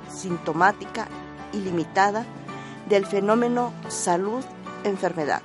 sintomática 0.09 1.07
y 1.53 1.59
limitada 1.59 2.25
del 2.89 3.07
fenómeno 3.07 3.73
salud-enfermedad. 3.89 5.43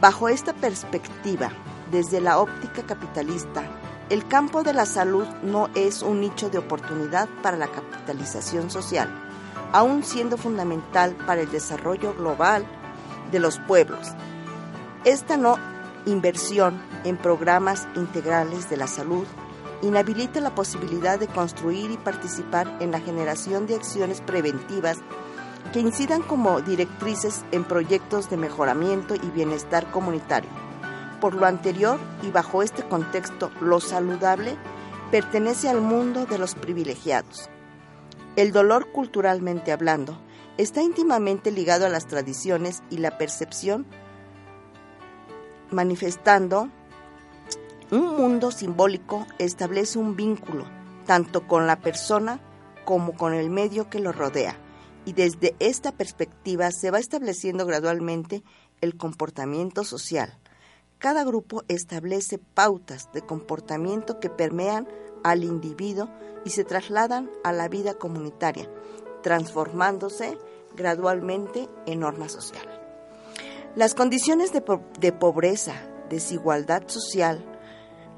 Bajo 0.00 0.28
esta 0.28 0.52
perspectiva, 0.52 1.50
desde 1.90 2.20
la 2.20 2.38
óptica 2.38 2.82
capitalista, 2.82 3.62
el 4.10 4.26
campo 4.26 4.62
de 4.62 4.72
la 4.72 4.86
salud 4.86 5.26
no 5.42 5.68
es 5.74 6.02
un 6.02 6.20
nicho 6.20 6.48
de 6.48 6.58
oportunidad 6.58 7.28
para 7.42 7.58
la 7.58 7.68
capitalización 7.68 8.70
social, 8.70 9.27
aun 9.72 10.02
siendo 10.02 10.36
fundamental 10.36 11.14
para 11.26 11.42
el 11.42 11.50
desarrollo 11.50 12.14
global 12.14 12.64
de 13.30 13.38
los 13.38 13.58
pueblos. 13.60 14.12
Esta 15.04 15.36
no 15.36 15.56
inversión 16.06 16.80
en 17.04 17.16
programas 17.16 17.86
integrales 17.94 18.70
de 18.70 18.76
la 18.76 18.86
salud 18.86 19.26
inhabilita 19.82 20.40
la 20.40 20.54
posibilidad 20.54 21.18
de 21.18 21.28
construir 21.28 21.90
y 21.90 21.96
participar 21.96 22.76
en 22.80 22.90
la 22.90 23.00
generación 23.00 23.66
de 23.66 23.76
acciones 23.76 24.20
preventivas 24.20 24.98
que 25.72 25.80
incidan 25.80 26.22
como 26.22 26.60
directrices 26.60 27.44
en 27.52 27.64
proyectos 27.64 28.30
de 28.30 28.36
mejoramiento 28.36 29.14
y 29.14 29.30
bienestar 29.30 29.90
comunitario. 29.90 30.50
Por 31.20 31.34
lo 31.34 31.46
anterior 31.46 31.98
y 32.22 32.30
bajo 32.30 32.62
este 32.62 32.82
contexto, 32.84 33.50
lo 33.60 33.80
saludable 33.80 34.56
pertenece 35.10 35.68
al 35.68 35.80
mundo 35.80 36.26
de 36.26 36.38
los 36.38 36.54
privilegiados. 36.54 37.50
El 38.38 38.52
dolor 38.52 38.92
culturalmente 38.92 39.72
hablando 39.72 40.16
está 40.58 40.80
íntimamente 40.80 41.50
ligado 41.50 41.86
a 41.86 41.88
las 41.88 42.06
tradiciones 42.06 42.84
y 42.88 42.98
la 42.98 43.18
percepción, 43.18 43.84
manifestando 45.72 46.70
un 47.90 48.16
mundo 48.16 48.52
simbólico 48.52 49.26
establece 49.40 49.98
un 49.98 50.14
vínculo 50.14 50.66
tanto 51.04 51.48
con 51.48 51.66
la 51.66 51.80
persona 51.80 52.38
como 52.84 53.16
con 53.16 53.34
el 53.34 53.50
medio 53.50 53.90
que 53.90 53.98
lo 53.98 54.12
rodea 54.12 54.56
y 55.04 55.14
desde 55.14 55.56
esta 55.58 55.90
perspectiva 55.90 56.70
se 56.70 56.92
va 56.92 57.00
estableciendo 57.00 57.66
gradualmente 57.66 58.44
el 58.80 58.96
comportamiento 58.96 59.82
social. 59.82 60.38
Cada 60.98 61.24
grupo 61.24 61.64
establece 61.66 62.38
pautas 62.38 63.10
de 63.12 63.22
comportamiento 63.22 64.20
que 64.20 64.30
permean 64.30 64.86
al 65.30 65.44
individuo 65.44 66.08
y 66.44 66.50
se 66.50 66.64
trasladan 66.64 67.30
a 67.44 67.52
la 67.52 67.68
vida 67.68 67.94
comunitaria, 67.94 68.68
transformándose 69.22 70.38
gradualmente 70.74 71.68
en 71.86 72.00
norma 72.00 72.28
social. 72.28 72.66
Las 73.74 73.94
condiciones 73.94 74.52
de, 74.52 75.12
pobreza, 75.12 75.74
desigualdad 76.08 76.84
social, 76.86 77.44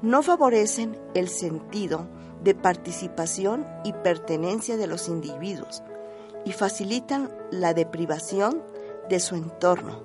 no 0.01 0.23
favorecen 0.23 0.97
el 1.13 1.29
sentido 1.29 2.07
de 2.43 2.55
participación 2.55 3.67
y 3.83 3.93
pertenencia 3.93 4.77
de 4.77 4.87
los 4.87 5.07
individuos 5.07 5.83
y 6.45 6.53
facilitan 6.53 7.29
la 7.51 7.73
deprivación 7.73 8.63
de 9.09 9.19
su 9.19 9.35
entorno, 9.35 10.03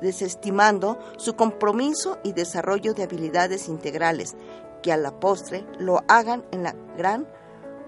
desestimando 0.00 0.98
su 1.18 1.34
compromiso 1.34 2.18
y 2.22 2.32
desarrollo 2.32 2.94
de 2.94 3.02
habilidades 3.02 3.68
integrales 3.68 4.36
que 4.82 4.92
a 4.92 4.96
la 4.96 5.12
postre 5.12 5.64
lo 5.78 6.02
hagan 6.08 6.44
en 6.50 6.62
la 6.62 6.74
gran 6.96 7.26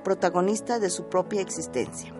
protagonista 0.04 0.78
de 0.78 0.90
su 0.90 1.04
propia 1.08 1.40
existencia. 1.40 2.12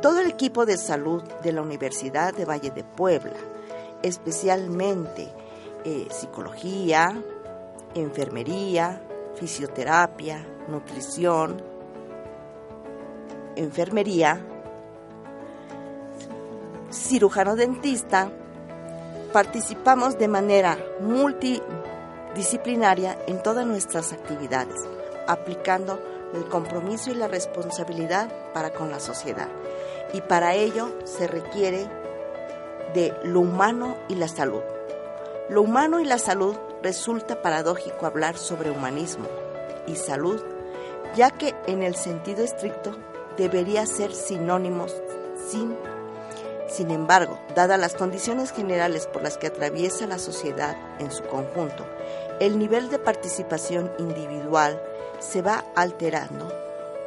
Todo 0.00 0.20
el 0.20 0.28
equipo 0.28 0.66
de 0.66 0.76
salud 0.76 1.22
de 1.42 1.52
la 1.52 1.62
Universidad 1.62 2.34
de 2.34 2.44
Valle 2.44 2.70
de 2.70 2.82
Puebla, 2.82 3.36
especialmente 4.02 5.32
eh, 5.84 6.08
psicología, 6.10 7.22
enfermería, 7.94 9.00
fisioterapia, 9.36 10.44
nutrición, 10.68 11.62
enfermería, 13.54 14.40
cirujano 16.90 17.54
dentista, 17.54 18.30
participamos 19.32 20.18
de 20.18 20.28
manera 20.28 20.78
multidisciplinaria 21.00 21.91
en 22.34 23.42
todas 23.42 23.66
nuestras 23.66 24.12
actividades, 24.12 24.76
aplicando 25.26 26.00
el 26.34 26.48
compromiso 26.48 27.10
y 27.10 27.14
la 27.14 27.28
responsabilidad 27.28 28.30
para 28.52 28.72
con 28.72 28.90
la 28.90 29.00
sociedad. 29.00 29.48
Y 30.12 30.20
para 30.22 30.54
ello 30.54 30.88
se 31.04 31.26
requiere 31.26 31.88
de 32.94 33.14
lo 33.24 33.40
humano 33.40 33.96
y 34.08 34.14
la 34.14 34.28
salud. 34.28 34.62
Lo 35.48 35.62
humano 35.62 36.00
y 36.00 36.04
la 36.04 36.18
salud 36.18 36.56
resulta 36.82 37.42
paradójico 37.42 38.06
hablar 38.06 38.36
sobre 38.36 38.70
humanismo 38.70 39.26
y 39.86 39.96
salud, 39.96 40.42
ya 41.14 41.30
que 41.30 41.54
en 41.66 41.82
el 41.82 41.96
sentido 41.96 42.42
estricto 42.44 42.92
debería 43.36 43.86
ser 43.86 44.14
sinónimos 44.14 44.94
sin 45.48 45.76
sin 46.72 46.90
embargo, 46.90 47.38
dadas 47.54 47.78
las 47.78 47.92
condiciones 47.92 48.50
generales 48.50 49.06
por 49.06 49.22
las 49.22 49.36
que 49.36 49.48
atraviesa 49.48 50.06
la 50.06 50.18
sociedad 50.18 50.74
en 51.00 51.10
su 51.10 51.22
conjunto, 51.24 51.84
el 52.42 52.58
nivel 52.58 52.90
de 52.90 52.98
participación 52.98 53.90
individual 53.98 54.82
se 55.20 55.42
va 55.42 55.64
alterando 55.76 56.52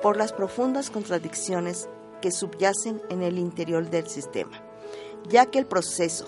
por 0.01 0.17
las 0.17 0.31
profundas 0.31 0.89
contradicciones 0.89 1.89
que 2.21 2.31
subyacen 2.31 3.01
en 3.09 3.21
el 3.21 3.37
interior 3.37 3.89
del 3.89 4.07
sistema, 4.07 4.61
ya 5.27 5.45
que 5.45 5.59
el 5.59 5.65
proceso 5.65 6.25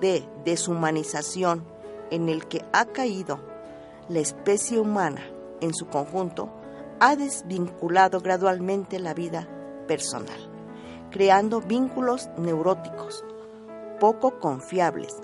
de 0.00 0.28
deshumanización 0.44 1.64
en 2.10 2.28
el 2.28 2.46
que 2.46 2.64
ha 2.72 2.84
caído 2.84 3.40
la 4.08 4.20
especie 4.20 4.78
humana 4.78 5.22
en 5.60 5.72
su 5.72 5.86
conjunto 5.86 6.50
ha 7.00 7.16
desvinculado 7.16 8.20
gradualmente 8.20 8.98
la 8.98 9.14
vida 9.14 9.48
personal 9.88 10.50
creando 11.10 11.60
vínculos 11.60 12.28
neuróticos, 12.38 13.24
poco 13.98 14.38
confiables, 14.38 15.16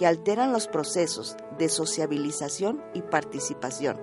que 0.00 0.06
alteran 0.06 0.50
los 0.50 0.66
procesos 0.66 1.36
de 1.58 1.68
sociabilización 1.68 2.82
y 2.94 3.02
participación. 3.02 4.00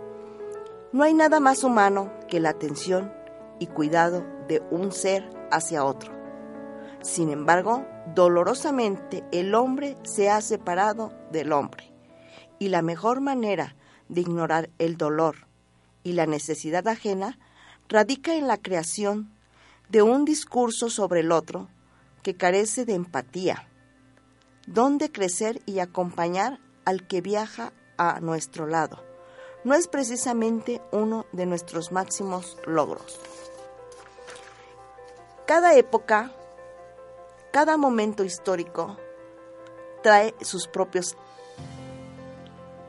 No 0.92 1.02
hay 1.02 1.16
nada 1.16 1.40
más 1.40 1.64
humano 1.64 2.14
que 2.30 2.40
la 2.40 2.50
atención 2.50 3.12
y 3.58 3.66
cuidado 3.66 4.24
de 4.48 4.62
un 4.70 4.92
ser 4.92 5.28
hacia 5.50 5.84
otro. 5.84 6.14
Sin 7.02 7.32
embargo, 7.32 7.84
dolorosamente 8.14 9.24
el 9.32 9.56
hombre 9.56 9.98
se 10.04 10.30
ha 10.30 10.40
separado 10.42 11.14
del 11.32 11.52
hombre 11.52 11.92
y 12.60 12.68
la 12.68 12.84
mejor 12.84 13.20
manera 13.20 13.76
de 14.08 14.22
ignorar 14.22 14.70
el 14.78 14.98
dolor 14.98 15.48
y 16.04 16.12
la 16.12 16.28
necesidad 16.28 16.88
ajena 16.88 17.40
radica 17.90 18.36
en 18.36 18.46
la 18.46 18.58
creación 18.58 19.32
de 19.90 20.04
un 20.04 20.26
discurso 20.26 20.92
sobre 20.92 21.22
el 21.22 21.32
otro 21.32 21.70
que 22.22 22.36
carece 22.36 22.86
de 22.86 22.94
empatía, 22.94 23.67
donde 24.68 25.12
crecer 25.12 25.62
y 25.66 25.80
acompañar 25.80 26.60
al 26.86 27.08
que 27.08 27.22
viaja 27.22 27.74
a 27.98 28.20
nuestro 28.20 28.68
lado. 28.68 29.04
No 29.64 29.74
es 29.74 29.88
precisamente 29.88 30.82
uno 30.92 31.26
de 31.32 31.46
nuestros 31.46 31.92
máximos 31.92 32.58
logros. 32.66 33.20
Cada 35.48 35.76
época, 35.76 36.32
cada 37.52 37.78
momento 37.78 38.24
histórico 38.24 38.98
trae 40.04 40.36
sus 40.42 40.68
propios 40.68 41.18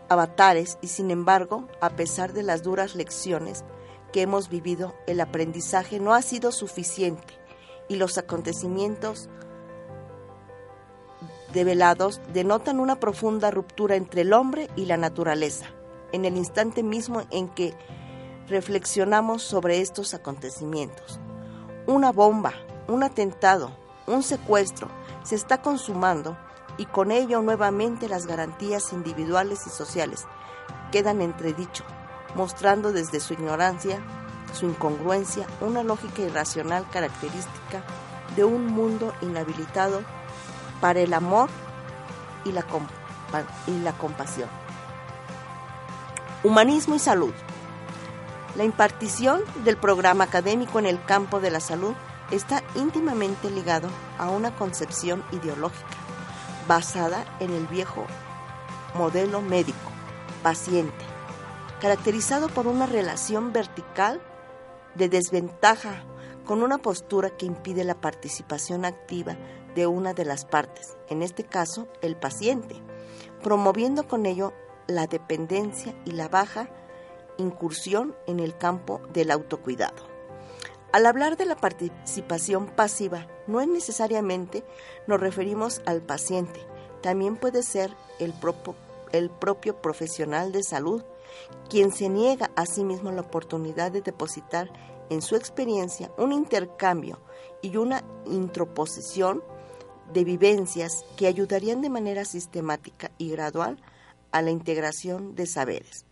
avatares 0.08 0.78
y 0.80 0.88
sin 0.88 1.10
embargo, 1.10 1.68
a 1.80 1.90
pesar 1.90 2.32
de 2.32 2.42
las 2.42 2.62
duras 2.62 2.94
lecciones, 2.94 3.64
que 4.12 4.22
hemos 4.22 4.48
vivido, 4.48 4.94
el 5.06 5.20
aprendizaje 5.20 6.00
no 6.00 6.14
ha 6.14 6.22
sido 6.22 6.50
suficiente 6.50 7.34
y 7.88 7.96
los 7.96 8.18
acontecimientos 8.18 9.28
develados 11.52 12.20
denotan 12.32 12.80
una 12.80 13.00
profunda 13.00 13.50
ruptura 13.50 13.96
entre 13.96 14.22
el 14.22 14.32
hombre 14.32 14.68
y 14.76 14.86
la 14.86 14.96
naturaleza, 14.96 15.66
en 16.12 16.24
el 16.24 16.36
instante 16.36 16.82
mismo 16.82 17.22
en 17.30 17.48
que 17.48 17.74
reflexionamos 18.48 19.42
sobre 19.42 19.80
estos 19.80 20.14
acontecimientos. 20.14 21.20
Una 21.86 22.12
bomba, 22.12 22.54
un 22.86 23.02
atentado, 23.02 23.70
un 24.06 24.22
secuestro 24.22 24.88
se 25.22 25.34
está 25.34 25.60
consumando 25.60 26.36
y 26.78 26.86
con 26.86 27.10
ello 27.10 27.42
nuevamente 27.42 28.08
las 28.08 28.26
garantías 28.26 28.92
individuales 28.92 29.66
y 29.66 29.70
sociales 29.70 30.26
quedan 30.90 31.20
entredicho 31.20 31.84
mostrando 32.34 32.92
desde 32.92 33.20
su 33.20 33.34
ignorancia, 33.34 34.00
su 34.52 34.66
incongruencia, 34.66 35.46
una 35.60 35.82
lógica 35.82 36.22
irracional 36.22 36.88
característica 36.90 37.82
de 38.36 38.44
un 38.44 38.66
mundo 38.66 39.12
inhabilitado 39.22 40.02
para 40.80 41.00
el 41.00 41.14
amor 41.14 41.48
y 42.44 42.52
la, 42.52 43.92
compasión. 43.92 44.48
Humanismo 46.42 46.94
y 46.94 46.98
salud. 46.98 47.34
La 48.56 48.64
impartición 48.64 49.42
del 49.64 49.76
programa 49.76 50.24
académico 50.24 50.78
en 50.78 50.86
el 50.86 51.02
campo 51.04 51.40
de 51.40 51.50
la 51.50 51.60
salud 51.60 51.94
está 52.30 52.62
íntimamente 52.74 53.50
ligado 53.50 53.88
a 54.18 54.30
una 54.30 54.54
concepción 54.54 55.22
ideológica 55.32 55.96
basada 56.66 57.24
en 57.40 57.52
el 57.52 57.66
viejo 57.66 58.06
modelo 58.94 59.40
médico, 59.40 59.90
paciente, 60.42 61.04
caracterizado 61.80 62.48
por 62.48 62.66
una 62.66 62.86
relación 62.86 63.52
vertical 63.52 64.20
de 64.94 65.08
desventaja 65.08 66.02
con 66.44 66.62
una 66.62 66.78
postura 66.78 67.30
que 67.30 67.46
impide 67.46 67.84
la 67.84 68.00
participación 68.00 68.84
activa 68.84 69.36
de 69.74 69.86
una 69.86 70.14
de 70.14 70.24
las 70.24 70.44
partes, 70.44 70.96
en 71.08 71.22
este 71.22 71.44
caso 71.44 71.88
el 72.02 72.16
paciente, 72.16 72.76
promoviendo 73.42 74.06
con 74.08 74.26
ello 74.26 74.52
la 74.86 75.06
dependencia 75.06 75.94
y 76.04 76.12
la 76.12 76.28
baja 76.28 76.68
incursión 77.36 78.16
en 78.26 78.40
el 78.40 78.56
campo 78.56 79.00
del 79.12 79.30
autocuidado. 79.30 80.08
Al 80.92 81.06
hablar 81.06 81.36
de 81.36 81.44
la 81.44 81.56
participación 81.56 82.66
pasiva, 82.66 83.26
no 83.46 83.60
es 83.60 83.68
necesariamente 83.68 84.64
nos 85.06 85.20
referimos 85.20 85.82
al 85.84 86.02
paciente, 86.02 86.60
también 87.02 87.36
puede 87.36 87.62
ser 87.62 87.94
el 88.18 88.32
propio, 88.32 88.74
el 89.12 89.30
propio 89.30 89.80
profesional 89.80 90.50
de 90.50 90.62
salud 90.62 91.04
quien 91.68 91.92
se 91.92 92.08
niega 92.08 92.50
a 92.56 92.66
sí 92.66 92.84
mismo 92.84 93.12
la 93.12 93.20
oportunidad 93.20 93.92
de 93.92 94.00
depositar 94.00 94.70
en 95.10 95.22
su 95.22 95.36
experiencia 95.36 96.10
un 96.16 96.32
intercambio 96.32 97.20
y 97.62 97.76
una 97.76 98.04
introposición 98.26 99.42
de 100.12 100.24
vivencias 100.24 101.04
que 101.16 101.26
ayudarían 101.26 101.80
de 101.82 101.90
manera 101.90 102.24
sistemática 102.24 103.10
y 103.18 103.30
gradual 103.30 103.78
a 104.32 104.42
la 104.42 104.50
integración 104.50 105.34
de 105.34 105.46
saberes, 105.46 106.04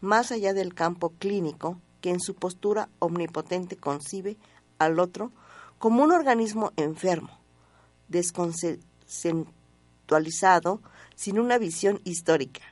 más 0.00 0.32
allá 0.32 0.52
del 0.54 0.74
campo 0.74 1.10
clínico 1.18 1.78
que 2.00 2.10
en 2.10 2.20
su 2.20 2.34
postura 2.34 2.88
omnipotente 2.98 3.76
concibe 3.76 4.36
al 4.78 4.98
otro 5.00 5.32
como 5.78 6.02
un 6.02 6.12
organismo 6.12 6.72
enfermo, 6.76 7.30
desconceptualizado, 8.08 10.80
sin 11.14 11.38
una 11.38 11.58
visión 11.58 12.00
histórica, 12.04 12.62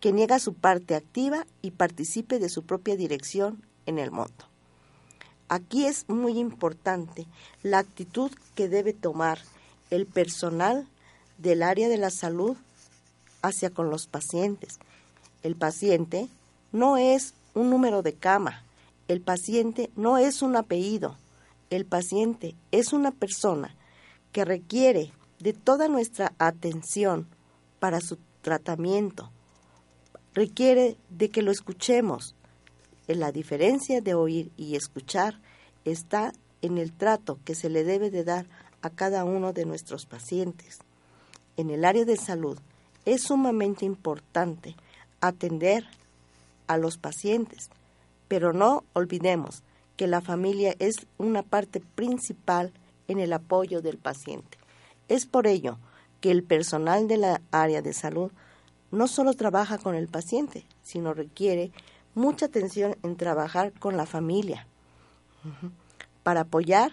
que 0.00 0.12
niega 0.12 0.38
su 0.38 0.54
parte 0.54 0.94
activa 0.94 1.46
y 1.62 1.70
participe 1.72 2.38
de 2.38 2.48
su 2.48 2.64
propia 2.64 2.96
dirección 2.96 3.62
en 3.86 3.98
el 3.98 4.10
mundo. 4.10 4.46
Aquí 5.48 5.86
es 5.86 6.08
muy 6.08 6.38
importante 6.38 7.26
la 7.62 7.78
actitud 7.78 8.30
que 8.54 8.68
debe 8.68 8.92
tomar 8.92 9.38
el 9.90 10.06
personal 10.06 10.88
del 11.38 11.62
área 11.62 11.88
de 11.88 11.96
la 11.96 12.10
salud 12.10 12.56
hacia 13.42 13.70
con 13.70 13.90
los 13.90 14.06
pacientes. 14.06 14.78
El 15.42 15.56
paciente 15.56 16.28
no 16.72 16.96
es 16.96 17.34
un 17.54 17.70
número 17.70 18.02
de 18.02 18.14
cama, 18.14 18.64
el 19.08 19.20
paciente 19.20 19.90
no 19.96 20.18
es 20.18 20.42
un 20.42 20.56
apellido, 20.56 21.16
el 21.70 21.84
paciente 21.84 22.54
es 22.70 22.92
una 22.92 23.10
persona 23.10 23.74
que 24.32 24.44
requiere 24.44 25.12
de 25.38 25.52
toda 25.52 25.88
nuestra 25.88 26.32
atención 26.38 27.26
para 27.78 28.00
su 28.00 28.18
tratamiento. 28.42 29.30
Requiere 30.34 30.96
de 31.08 31.30
que 31.30 31.42
lo 31.42 31.50
escuchemos. 31.50 32.34
La 33.08 33.32
diferencia 33.32 34.00
de 34.00 34.14
oír 34.14 34.52
y 34.56 34.76
escuchar 34.76 35.40
está 35.84 36.32
en 36.62 36.78
el 36.78 36.92
trato 36.92 37.40
que 37.44 37.54
se 37.54 37.68
le 37.68 37.82
debe 37.82 38.10
de 38.10 38.22
dar 38.22 38.46
a 38.82 38.90
cada 38.90 39.24
uno 39.24 39.52
de 39.52 39.66
nuestros 39.66 40.06
pacientes. 40.06 40.78
En 41.56 41.70
el 41.70 41.84
área 41.84 42.04
de 42.04 42.16
salud 42.16 42.58
es 43.04 43.22
sumamente 43.22 43.84
importante 43.84 44.76
atender 45.20 45.84
a 46.66 46.76
los 46.76 46.96
pacientes, 46.96 47.70
pero 48.28 48.52
no 48.52 48.84
olvidemos 48.92 49.62
que 49.96 50.06
la 50.06 50.20
familia 50.20 50.74
es 50.78 51.06
una 51.18 51.42
parte 51.42 51.80
principal 51.80 52.72
en 53.08 53.20
el 53.20 53.32
apoyo 53.32 53.82
del 53.82 53.98
paciente. 53.98 54.56
Es 55.08 55.26
por 55.26 55.46
ello 55.46 55.78
que 56.20 56.30
el 56.30 56.42
personal 56.42 57.08
de 57.08 57.16
la 57.16 57.40
área 57.50 57.82
de 57.82 57.92
salud 57.92 58.30
no 58.90 59.08
solo 59.08 59.34
trabaja 59.34 59.78
con 59.78 59.94
el 59.94 60.08
paciente, 60.08 60.64
sino 60.82 61.14
requiere 61.14 61.72
mucha 62.14 62.46
atención 62.46 62.96
en 63.02 63.16
trabajar 63.16 63.72
con 63.72 63.96
la 63.96 64.06
familia 64.06 64.66
para 66.22 66.42
apoyar 66.42 66.92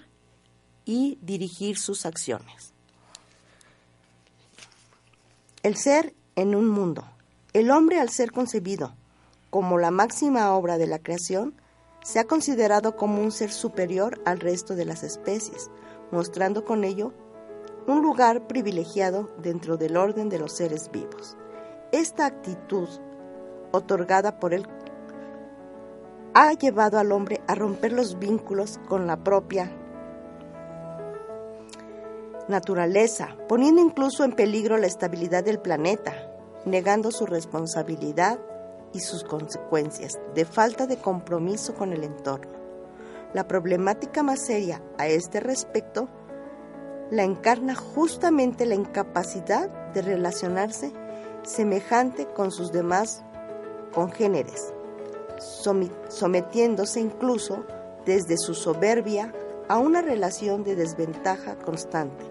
y 0.88 1.20
dirigir 1.22 1.78
sus 1.78 2.06
acciones. 2.06 2.74
El 5.62 5.76
ser 5.76 6.16
en 6.36 6.56
un 6.56 6.68
mundo. 6.70 7.04
El 7.52 7.72
hombre 7.72 8.00
al 8.00 8.10
ser 8.10 8.32
concebido 8.32 8.94
como 9.50 9.78
la 9.78 9.92
máxima 9.92 10.54
obra 10.54 10.78
de 10.78 10.88
la 10.88 11.00
creación, 11.00 11.54
se 12.04 12.20
ha 12.20 12.26
considerado 12.26 12.96
como 12.96 13.22
un 13.22 13.32
ser 13.32 13.52
superior 13.52 14.22
al 14.26 14.40
resto 14.40 14.76
de 14.76 14.86
las 14.86 15.04
especies, 15.04 15.70
mostrando 16.12 16.64
con 16.64 16.84
ello 16.84 17.14
un 17.86 18.02
lugar 18.02 18.48
privilegiado 18.48 19.30
dentro 19.42 19.78
del 19.78 19.98
orden 19.98 20.30
de 20.30 20.40
los 20.40 20.54
seres 20.54 20.92
vivos. 20.92 21.36
Esta 21.92 22.26
actitud, 22.26 22.88
otorgada 23.72 24.40
por 24.40 24.54
él, 24.54 24.68
ha 26.34 26.54
llevado 26.54 27.00
al 27.00 27.12
hombre 27.12 27.42
a 27.48 27.56
romper 27.56 27.94
los 27.94 28.20
vínculos 28.20 28.80
con 28.88 29.08
la 29.08 29.24
propia 29.24 29.72
naturaleza, 32.48 33.36
poniendo 33.48 33.82
incluso 33.82 34.24
en 34.24 34.34
peligro 34.34 34.78
la 34.78 34.88
estabilidad 34.88 35.44
del 35.44 35.60
planeta, 35.60 36.14
negando 36.66 37.12
su 37.12 37.26
responsabilidad 37.26 38.40
y 38.94 39.00
sus 39.00 39.24
consecuencias 39.24 40.18
de 40.34 40.46
falta 40.46 40.88
de 40.88 40.98
compromiso 40.98 41.76
con 41.76 41.94
el 41.94 42.04
entorno. 42.04 42.58
La 43.34 43.48
problemática 43.48 44.24
más 44.24 44.40
seria 44.40 44.82
a 44.98 45.08
este 45.08 45.40
respecto 45.40 46.08
la 47.12 47.24
encarna 47.24 47.76
justamente 47.76 48.66
la 48.66 48.76
incapacidad 48.76 49.70
de 49.94 50.02
relacionarse 50.02 50.92
semejante 51.44 52.26
con 52.26 52.52
sus 52.52 52.72
demás 52.72 53.24
congéneres, 53.94 54.74
sometiéndose 56.10 57.00
incluso 57.00 57.66
desde 58.06 58.38
su 58.38 58.54
soberbia 58.54 59.34
a 59.70 59.78
una 59.78 60.02
relación 60.02 60.64
de 60.64 60.76
desventaja 60.76 61.58
constante, 61.58 62.26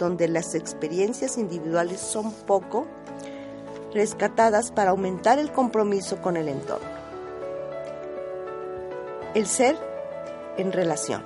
donde 0.00 0.28
las 0.28 0.54
experiencias 0.54 1.36
individuales 1.36 2.00
son 2.00 2.32
poco 2.32 2.86
rescatadas 3.92 4.72
para 4.72 4.90
aumentar 4.90 5.38
el 5.38 5.52
compromiso 5.52 6.22
con 6.22 6.38
el 6.38 6.48
entorno. 6.48 6.88
El 9.34 9.46
ser 9.46 9.76
en 10.56 10.72
relación. 10.72 11.22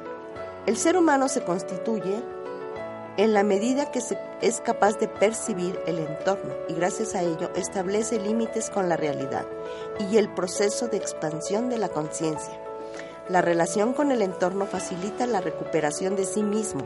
El 0.67 0.77
ser 0.77 0.97
humano 0.97 1.29
se 1.29 1.45
constituye 1.45 2.21
en 3.17 3.33
la 3.33 3.45
medida 3.45 3.93
que 3.93 4.01
es 4.41 4.61
capaz 4.61 4.99
de 4.99 5.07
percibir 5.07 5.79
el 5.87 6.01
entorno 6.01 6.53
y 6.69 6.75
gracias 6.75 7.15
a 7.15 7.23
ello 7.23 7.53
establece 7.55 8.19
límites 8.19 8.71
con 8.71 8.89
la 8.89 8.97
realidad 8.97 9.47
y 10.01 10.17
el 10.17 10.35
proceso 10.35 10.89
de 10.89 10.97
expansión 10.97 11.71
de 11.71 11.79
la 11.79 11.91
conciencia. 11.91 12.61
La 13.29 13.41
relación 13.41 13.93
con 13.93 14.11
el 14.11 14.21
entorno 14.21 14.67
facilita 14.67 15.27
la 15.27 15.41
recuperación 15.41 16.17
de 16.17 16.27
sí 16.27 16.43
mismo 16.43 16.83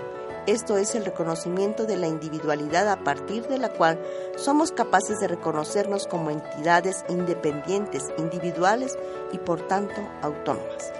esto 0.48 0.78
es 0.78 0.94
el 0.94 1.04
reconocimiento 1.04 1.84
de 1.84 1.98
la 1.98 2.08
individualidad 2.08 2.88
a 2.88 3.04
partir 3.04 3.46
de 3.48 3.58
la 3.58 3.68
cual 3.68 4.00
somos 4.36 4.72
capaces 4.72 5.20
de 5.20 5.28
reconocernos 5.28 6.06
como 6.06 6.30
entidades 6.30 7.04
independientes, 7.10 8.04
individuales 8.16 8.96
y 9.32 9.38
por 9.38 9.68
tanto 9.68 10.00
autónomas. 10.22 10.90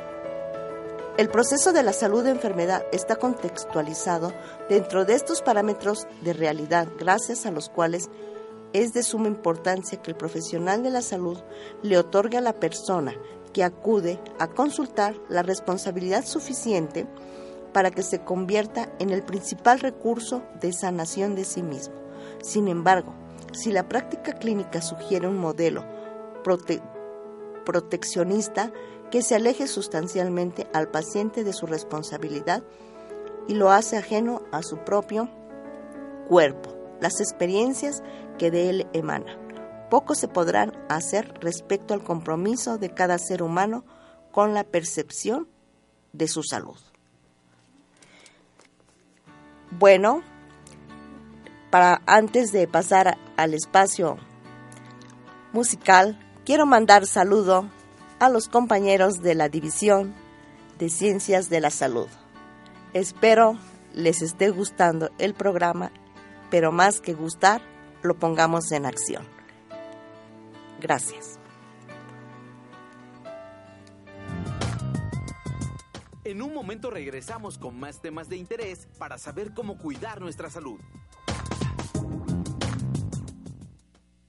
El 1.16 1.30
proceso 1.30 1.72
de 1.72 1.82
la 1.82 1.94
salud 1.94 2.22
de 2.24 2.30
enfermedad 2.30 2.84
está 2.92 3.16
contextualizado 3.16 4.34
dentro 4.68 5.06
de 5.06 5.14
estos 5.14 5.40
parámetros 5.40 6.06
de 6.20 6.34
realidad, 6.34 6.86
gracias 6.98 7.46
a 7.46 7.50
los 7.50 7.70
cuales 7.70 8.10
es 8.74 8.92
de 8.92 9.02
suma 9.02 9.28
importancia 9.28 10.02
que 10.02 10.10
el 10.10 10.16
profesional 10.16 10.82
de 10.82 10.90
la 10.90 11.00
salud 11.00 11.38
le 11.82 11.96
otorgue 11.96 12.36
a 12.36 12.42
la 12.42 12.52
persona 12.52 13.14
que 13.54 13.64
acude 13.64 14.20
a 14.38 14.48
consultar 14.48 15.14
la 15.30 15.42
responsabilidad 15.42 16.26
suficiente 16.26 17.06
para 17.72 17.90
que 17.90 18.02
se 18.02 18.20
convierta 18.20 18.88
en 18.98 19.10
el 19.10 19.22
principal 19.22 19.80
recurso 19.80 20.42
de 20.60 20.72
sanación 20.72 21.34
de 21.34 21.44
sí 21.44 21.62
mismo. 21.62 21.94
Sin 22.42 22.68
embargo, 22.68 23.14
si 23.52 23.72
la 23.72 23.88
práctica 23.88 24.34
clínica 24.34 24.82
sugiere 24.82 25.26
un 25.26 25.38
modelo 25.38 25.84
proteccionista 27.64 28.72
que 29.10 29.22
se 29.22 29.34
aleje 29.34 29.66
sustancialmente 29.66 30.66
al 30.72 30.88
paciente 30.88 31.44
de 31.44 31.52
su 31.52 31.66
responsabilidad 31.66 32.62
y 33.46 33.54
lo 33.54 33.70
hace 33.70 33.96
ajeno 33.96 34.42
a 34.52 34.62
su 34.62 34.78
propio 34.78 35.28
cuerpo, 36.28 36.74
las 37.00 37.20
experiencias 37.20 38.02
que 38.38 38.50
de 38.50 38.70
él 38.70 38.86
emanan. 38.92 39.48
Poco 39.90 40.14
se 40.14 40.28
podrán 40.28 40.72
hacer 40.90 41.32
respecto 41.40 41.94
al 41.94 42.04
compromiso 42.04 42.76
de 42.76 42.90
cada 42.90 43.18
ser 43.18 43.42
humano 43.42 43.84
con 44.30 44.52
la 44.52 44.64
percepción 44.64 45.48
de 46.12 46.28
su 46.28 46.42
salud. 46.42 46.76
Bueno, 49.70 50.22
para 51.70 52.00
antes 52.06 52.52
de 52.52 52.66
pasar 52.66 53.18
al 53.36 53.54
espacio 53.54 54.16
musical, 55.52 56.18
quiero 56.44 56.66
mandar 56.66 57.06
saludo 57.06 57.68
a 58.18 58.28
los 58.28 58.48
compañeros 58.48 59.20
de 59.20 59.34
la 59.34 59.48
División 59.48 60.14
de 60.78 60.88
Ciencias 60.88 61.50
de 61.50 61.60
la 61.60 61.70
Salud. 61.70 62.08
Espero 62.94 63.58
les 63.94 64.22
esté 64.22 64.50
gustando 64.50 65.10
el 65.18 65.34
programa, 65.34 65.90
pero 66.50 66.72
más 66.72 67.00
que 67.00 67.14
gustar, 67.14 67.60
lo 68.02 68.14
pongamos 68.14 68.72
en 68.72 68.86
acción. 68.86 69.26
Gracias. 70.80 71.37
En 76.28 76.42
un 76.42 76.52
momento 76.52 76.90
regresamos 76.90 77.56
con 77.56 77.80
más 77.80 78.02
temas 78.02 78.28
de 78.28 78.36
interés 78.36 78.86
para 78.98 79.16
saber 79.16 79.54
cómo 79.54 79.78
cuidar 79.78 80.20
nuestra 80.20 80.50
salud. 80.50 80.78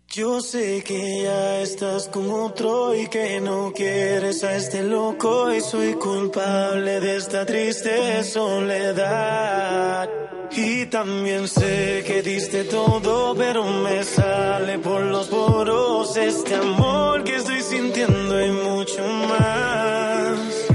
Yo 0.08 0.40
sé 0.40 0.82
que 0.82 1.24
ya 1.24 1.60
estás 1.60 2.08
con 2.08 2.32
otro 2.32 2.96
y 2.96 3.08
que 3.08 3.42
no 3.42 3.74
quieres 3.76 4.46
a 4.46 4.56
este 4.56 4.82
loco 4.82 5.54
y 5.54 5.60
soy 5.60 5.96
culpable 5.96 7.02
de 7.02 7.18
esta 7.18 7.46
triste 7.46 8.24
soledad. 8.24 10.10
Y 10.52 10.86
también 10.86 11.50
sé 11.50 12.06
que 12.08 12.22
diste 12.22 12.64
todo, 12.64 13.36
pero 13.36 13.66
me 13.66 14.06
sale 14.06 14.80
por 14.80 15.02
los 15.02 15.28
poros 15.28 16.16
este 16.16 16.56
amor 16.56 17.26
que 17.26 17.36
estoy 17.36 17.62
sintiendo 17.62 18.42
y 18.42 18.52
mucho 18.52 19.06
más. 19.06 20.70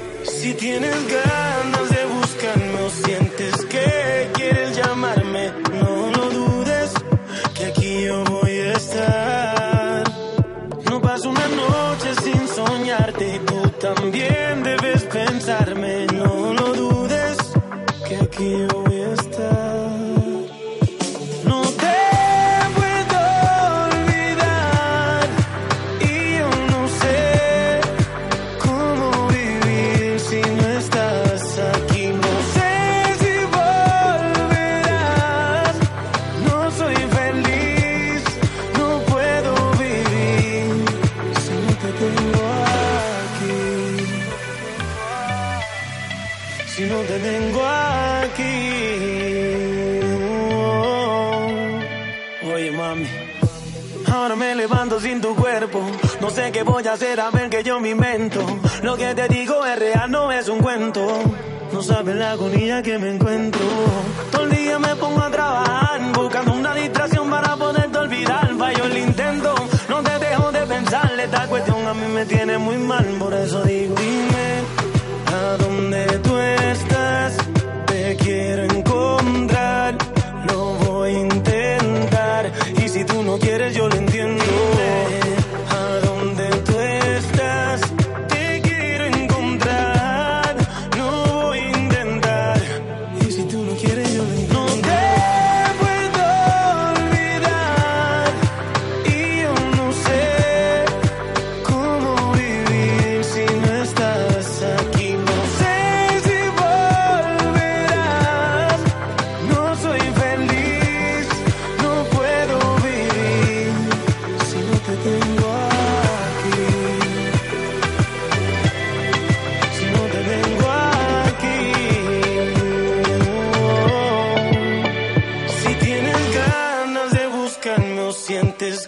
Si 0.44 0.52
tienes 0.52 1.08
ganas 1.08 1.23
a 57.02 57.30
ver 57.30 57.50
que 57.50 57.64
yo 57.64 57.80
me 57.80 57.90
invento. 57.90 58.40
Lo 58.84 58.96
que 58.96 59.16
te 59.16 59.26
digo 59.26 59.66
es 59.66 59.76
real, 59.76 60.08
no 60.12 60.30
es 60.30 60.48
un 60.48 60.60
cuento. 60.60 61.04
No 61.72 61.82
sabes 61.82 62.14
la 62.14 62.30
agonía 62.32 62.84
que 62.84 62.98
me 62.98 63.12
encuentro. 63.12 63.66
Todo 64.30 64.44
el 64.44 64.50
día 64.50 64.78
me 64.78 64.94
pongo 64.94 65.20
a 65.20 65.28
trabajar, 65.28 66.00
buscando 66.12 66.52
una 66.52 66.72
distracción 66.72 67.28
para 67.28 67.56
poderte 67.56 67.98
olvidar. 67.98 68.48
Fallo 68.56 68.84
el 68.84 68.98
intento, 68.98 69.56
no 69.88 70.02
te 70.04 70.18
dejo 70.20 70.52
de 70.52 70.60
pensar. 70.66 71.18
Esta 71.18 71.48
cuestión 71.48 71.84
a 71.84 71.94
mí 71.94 72.06
me 72.12 72.26
tiene 72.26 72.58
muy 72.58 72.76
mal, 72.76 73.04
por 73.18 73.34
eso 73.34 73.64
digo, 73.64 73.96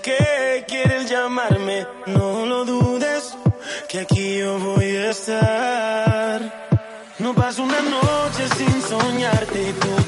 que 0.07 0.65
quieres 0.69 1.11
llamarme, 1.11 1.85
no 2.07 2.47
lo 2.47 2.65
dudes, 2.65 3.37
que 3.89 3.99
aquí 4.01 4.39
yo 4.39 4.57
voy 4.61 4.97
a 4.97 5.11
estar. 5.11 6.39
No 7.19 7.35
paso 7.35 7.65
una 7.65 7.81
noche 7.81 8.43
sin 8.57 8.83
soñarte 8.83 9.73
tú 9.81 10.06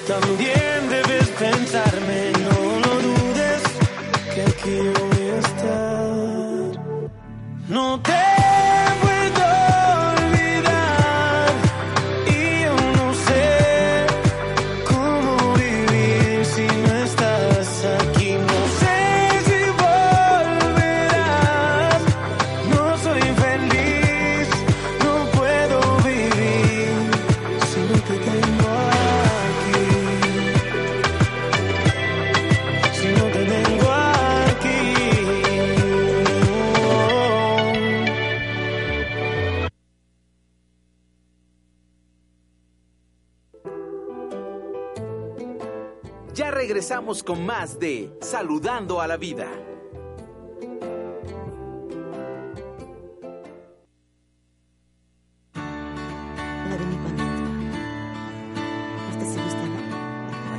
regresamos 47.09 47.22
con 47.22 47.46
más 47.46 47.78
de 47.80 48.12
Saludando 48.20 49.00
a 49.00 49.06
la 49.06 49.16
Vida. 49.16 49.46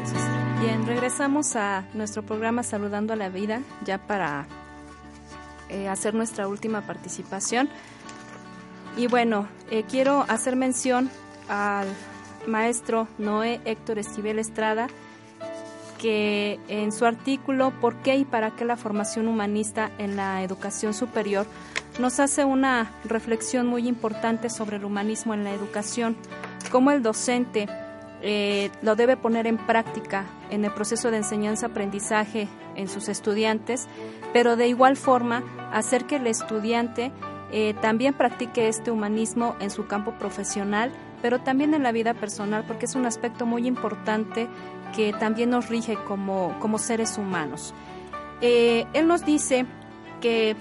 César. 0.06 0.60
Bien, 0.60 0.88
regresamos 0.88 1.56
a 1.56 1.88
nuestro 1.94 2.24
programa 2.24 2.64
Saludando 2.64 3.14
a 3.14 3.16
la 3.16 3.30
Vida, 3.30 3.62
ya 3.86 4.00
para 4.08 4.48
eh, 5.70 5.88
hacer 5.88 6.16
nuestra 6.16 6.48
última 6.48 6.82
participación. 6.82 7.70
Y 8.98 9.06
bueno, 9.06 9.48
eh, 9.70 9.84
quiero 9.88 10.26
hacer 10.28 10.56
mención 10.56 11.12
al 11.48 11.88
maestro 12.48 13.08
Noé 13.20 13.62
Héctor 13.66 14.00
Esquivel 14.00 14.40
Estrada, 14.40 14.88
que 16.00 16.60
en 16.68 16.92
su 16.92 17.06
artículo 17.06 17.72
¿Por 17.80 17.98
qué 17.98 18.16
y 18.16 18.26
para 18.26 18.56
qué 18.56 18.66
la 18.66 18.78
formación 18.78 19.28
humanista 19.28 19.92
en 20.00 20.16
la 20.16 20.42
educación 20.42 20.96
superior? 20.96 21.46
nos 22.00 22.20
hace 22.20 22.46
una 22.46 22.92
reflexión 23.04 23.68
muy 23.68 23.88
importante 23.88 24.50
sobre 24.50 24.78
el 24.78 24.86
humanismo 24.86 25.34
en 25.34 25.44
la 25.44 25.54
educación, 25.54 26.16
cómo 26.72 26.92
el 26.92 27.04
docente 27.04 27.68
eh, 28.22 28.70
lo 28.82 28.96
debe 28.96 29.18
poner 29.18 29.48
en 29.48 29.58
práctica 29.58 30.26
en 30.50 30.66
el 30.66 30.72
proceso 30.72 31.12
de 31.12 31.18
enseñanza-aprendizaje 31.18 32.48
en 32.76 32.88
sus 32.88 33.10
estudiantes, 33.10 33.88
pero 34.34 34.56
de 34.56 34.68
igual 34.68 34.96
forma 34.96 35.44
hacer 35.74 36.06
que 36.06 36.18
el 36.18 36.28
estudiante 36.28 37.12
eh, 37.52 37.74
también 37.82 38.14
practique 38.14 38.68
este 38.68 38.92
humanismo 38.92 39.56
en 39.60 39.70
su 39.70 39.88
campo 39.88 40.14
profesional, 40.14 40.92
pero 41.22 41.40
también 41.40 41.74
en 41.74 41.84
la 41.84 41.92
vida 41.92 42.14
personal, 42.14 42.64
porque 42.66 42.86
es 42.86 42.96
un 42.96 43.06
aspecto 43.06 43.46
muy 43.46 43.68
importante 43.68 44.48
que 44.96 45.14
también 45.14 45.50
nos 45.50 45.70
rige 45.70 45.96
como, 46.08 46.58
como 46.60 46.78
seres 46.78 47.18
humanos. 47.18 47.74
Eh, 48.42 48.86
él 48.94 49.08
nos 49.08 49.26
dice 49.26 49.66
que 50.22 50.56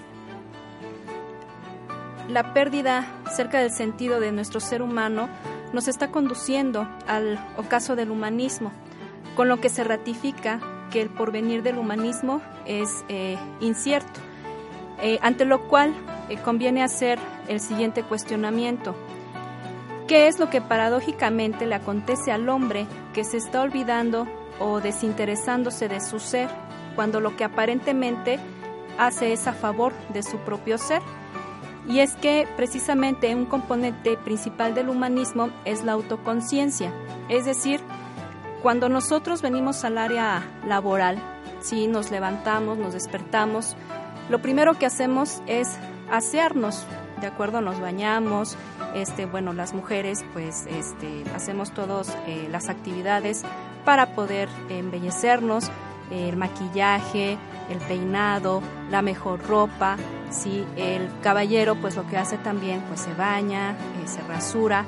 la 2.27 2.53
pérdida 2.53 3.07
cerca 3.31 3.59
del 3.59 3.71
sentido 3.71 4.19
de 4.19 4.31
nuestro 4.31 4.59
ser 4.59 4.81
humano 4.81 5.29
nos 5.73 5.87
está 5.87 6.09
conduciendo 6.09 6.87
al 7.07 7.39
ocaso 7.57 7.95
del 7.95 8.11
humanismo, 8.11 8.71
con 9.35 9.47
lo 9.47 9.59
que 9.59 9.69
se 9.69 9.83
ratifica 9.83 10.59
que 10.91 11.01
el 11.01 11.09
porvenir 11.09 11.63
del 11.63 11.77
humanismo 11.77 12.41
es 12.65 13.03
eh, 13.09 13.37
incierto, 13.61 14.19
eh, 15.01 15.19
ante 15.21 15.45
lo 15.45 15.67
cual 15.67 15.93
conviene 16.43 16.83
hacer 16.83 17.17
el 17.47 17.59
siguiente 17.59 18.03
cuestionamiento. 18.03 18.95
¿Qué 20.09 20.27
es 20.27 20.39
lo 20.39 20.49
que 20.49 20.59
paradójicamente 20.59 21.67
le 21.67 21.75
acontece 21.75 22.31
al 22.31 22.49
hombre 22.49 22.87
que 23.13 23.23
se 23.23 23.37
está 23.37 23.61
olvidando 23.61 24.27
o 24.59 24.81
desinteresándose 24.81 25.87
de 25.87 26.01
su 26.01 26.19
ser 26.19 26.49
cuando 26.95 27.19
lo 27.19 27.35
que 27.35 27.43
aparentemente 27.43 28.39
hace 28.97 29.33
es 29.33 29.45
a 29.45 29.53
favor 29.53 29.93
de 30.11 30.23
su 30.23 30.37
propio 30.39 30.79
ser? 30.79 31.03
Y 31.87 31.99
es 31.99 32.15
que 32.15 32.47
precisamente 32.57 33.35
un 33.35 33.45
componente 33.45 34.17
principal 34.17 34.73
del 34.73 34.89
humanismo 34.89 35.51
es 35.63 35.83
la 35.83 35.91
autoconciencia, 35.91 36.91
es 37.29 37.45
decir, 37.45 37.79
cuando 38.63 38.89
nosotros 38.89 39.43
venimos 39.43 39.85
al 39.85 39.99
área 39.99 40.41
laboral, 40.65 41.19
si 41.61 41.85
nos 41.85 42.09
levantamos, 42.09 42.79
nos 42.79 42.93
despertamos, 42.93 43.75
lo 44.27 44.41
primero 44.41 44.73
que 44.73 44.87
hacemos 44.87 45.43
es 45.45 45.77
asearnos, 46.09 46.87
¿de 47.19 47.27
acuerdo? 47.27 47.61
Nos 47.61 47.79
bañamos, 47.79 48.57
este, 48.93 49.25
bueno, 49.25 49.53
las 49.53 49.73
mujeres 49.73 50.25
pues 50.33 50.65
este, 50.67 51.23
hacemos 51.35 51.71
todas 51.71 52.17
eh, 52.27 52.47
las 52.51 52.69
actividades 52.69 53.43
para 53.85 54.15
poder 54.15 54.49
embellecernos, 54.69 55.69
el 56.11 56.37
maquillaje, 56.37 57.37
el 57.69 57.77
peinado, 57.79 58.61
la 58.89 59.01
mejor 59.01 59.45
ropa, 59.47 59.97
si 60.29 60.65
el 60.75 61.09
caballero 61.21 61.75
pues 61.75 61.95
lo 61.95 62.07
que 62.07 62.17
hace 62.17 62.37
también 62.37 62.81
pues 62.87 63.01
se 63.01 63.13
baña, 63.13 63.71
eh, 63.71 64.07
se 64.07 64.21
rasura, 64.21 64.85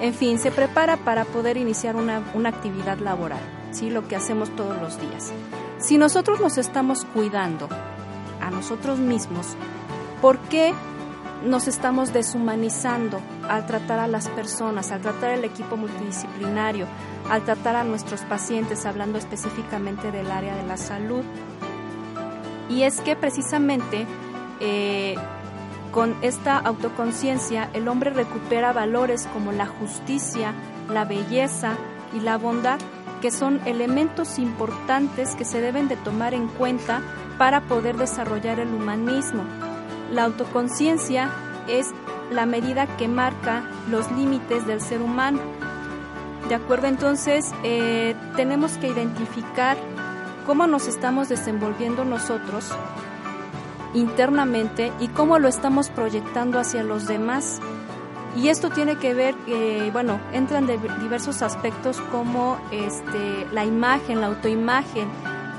en 0.00 0.14
fin, 0.14 0.38
se 0.38 0.50
prepara 0.50 0.96
para 0.96 1.24
poder 1.24 1.56
iniciar 1.56 1.96
una, 1.96 2.22
una 2.34 2.48
actividad 2.48 2.98
laboral, 2.98 3.40
¿sí? 3.70 3.90
lo 3.90 4.08
que 4.08 4.16
hacemos 4.16 4.50
todos 4.56 4.80
los 4.80 5.00
días. 5.00 5.32
Si 5.78 5.98
nosotros 5.98 6.40
nos 6.40 6.58
estamos 6.58 7.04
cuidando 7.04 7.68
a 8.40 8.50
nosotros 8.50 8.98
mismos, 8.98 9.56
¿por 10.20 10.38
qué 10.38 10.74
nos 11.44 11.68
estamos 11.68 12.12
deshumanizando 12.12 13.20
al 13.48 13.66
tratar 13.66 13.98
a 13.98 14.06
las 14.06 14.28
personas, 14.28 14.92
al 14.92 15.00
tratar 15.00 15.30
el 15.30 15.44
equipo 15.44 15.76
multidisciplinario, 15.76 16.86
al 17.30 17.42
tratar 17.44 17.76
a 17.76 17.84
nuestros 17.84 18.22
pacientes, 18.22 18.86
hablando 18.86 19.18
específicamente 19.18 20.10
del 20.10 20.30
área 20.30 20.54
de 20.56 20.66
la 20.66 20.76
salud? 20.76 21.24
Y 22.68 22.82
es 22.82 23.00
que 23.00 23.16
precisamente 23.16 24.06
eh, 24.60 25.16
con 25.90 26.16
esta 26.22 26.58
autoconciencia 26.58 27.68
el 27.74 27.88
hombre 27.88 28.10
recupera 28.10 28.72
valores 28.72 29.28
como 29.32 29.52
la 29.52 29.66
justicia, 29.66 30.54
la 30.88 31.04
belleza 31.04 31.74
y 32.14 32.20
la 32.20 32.38
bondad, 32.38 32.78
que 33.20 33.30
son 33.30 33.60
elementos 33.66 34.38
importantes 34.38 35.36
que 35.36 35.44
se 35.44 35.60
deben 35.60 35.88
de 35.88 35.96
tomar 35.96 36.34
en 36.34 36.48
cuenta 36.48 37.02
para 37.38 37.62
poder 37.62 37.96
desarrollar 37.96 38.58
el 38.58 38.68
humanismo. 38.68 39.44
La 40.12 40.24
autoconciencia 40.24 41.30
es 41.68 41.90
la 42.30 42.44
medida 42.44 42.86
que 42.98 43.08
marca 43.08 43.64
los 43.90 44.10
límites 44.12 44.66
del 44.66 44.80
ser 44.82 45.00
humano. 45.00 45.40
¿De 46.48 46.54
acuerdo? 46.54 46.86
Entonces, 46.86 47.52
eh, 47.62 48.14
tenemos 48.36 48.76
que 48.76 48.88
identificar 48.88 49.78
cómo 50.46 50.66
nos 50.66 50.86
estamos 50.86 51.30
desenvolviendo 51.30 52.04
nosotros 52.04 52.70
internamente 53.94 54.92
y 55.00 55.08
cómo 55.08 55.38
lo 55.38 55.48
estamos 55.48 55.88
proyectando 55.88 56.58
hacia 56.58 56.82
los 56.82 57.06
demás. 57.06 57.60
Y 58.36 58.48
esto 58.48 58.68
tiene 58.68 58.96
que 58.96 59.14
ver, 59.14 59.34
eh, 59.46 59.90
bueno, 59.92 60.20
entran 60.32 60.66
de 60.66 60.78
diversos 61.00 61.42
aspectos 61.42 62.00
como 62.10 62.58
este, 62.70 63.46
la 63.52 63.64
imagen, 63.64 64.20
la 64.20 64.26
autoimagen, 64.26 65.08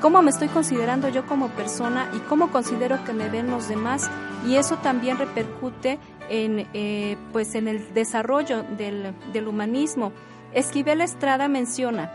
cómo 0.01 0.22
me 0.22 0.32
estoy 0.32 0.49
considerando 0.49 1.08
yo 1.10 1.26
como 1.26 1.49
persona 1.49 2.10
y 2.14 2.20
cómo 2.20 2.51
considero 2.51 3.04
que 3.04 3.14
me 3.14 3.30
ven 3.30 3.49
los 3.49 3.68
demás. 3.68 4.10
Y 4.46 4.56
eso 4.56 4.78
también 4.78 5.18
repercute 5.18 6.00
en, 6.30 6.68
eh, 6.74 7.18
pues 7.32 7.56
en 7.56 7.68
el 7.68 7.94
desarrollo 7.94 8.64
del, 8.64 9.48
humanismo. 9.48 10.12
Esquivel 10.54 11.02
Estrada 11.02 11.48
menciona, 11.48 12.12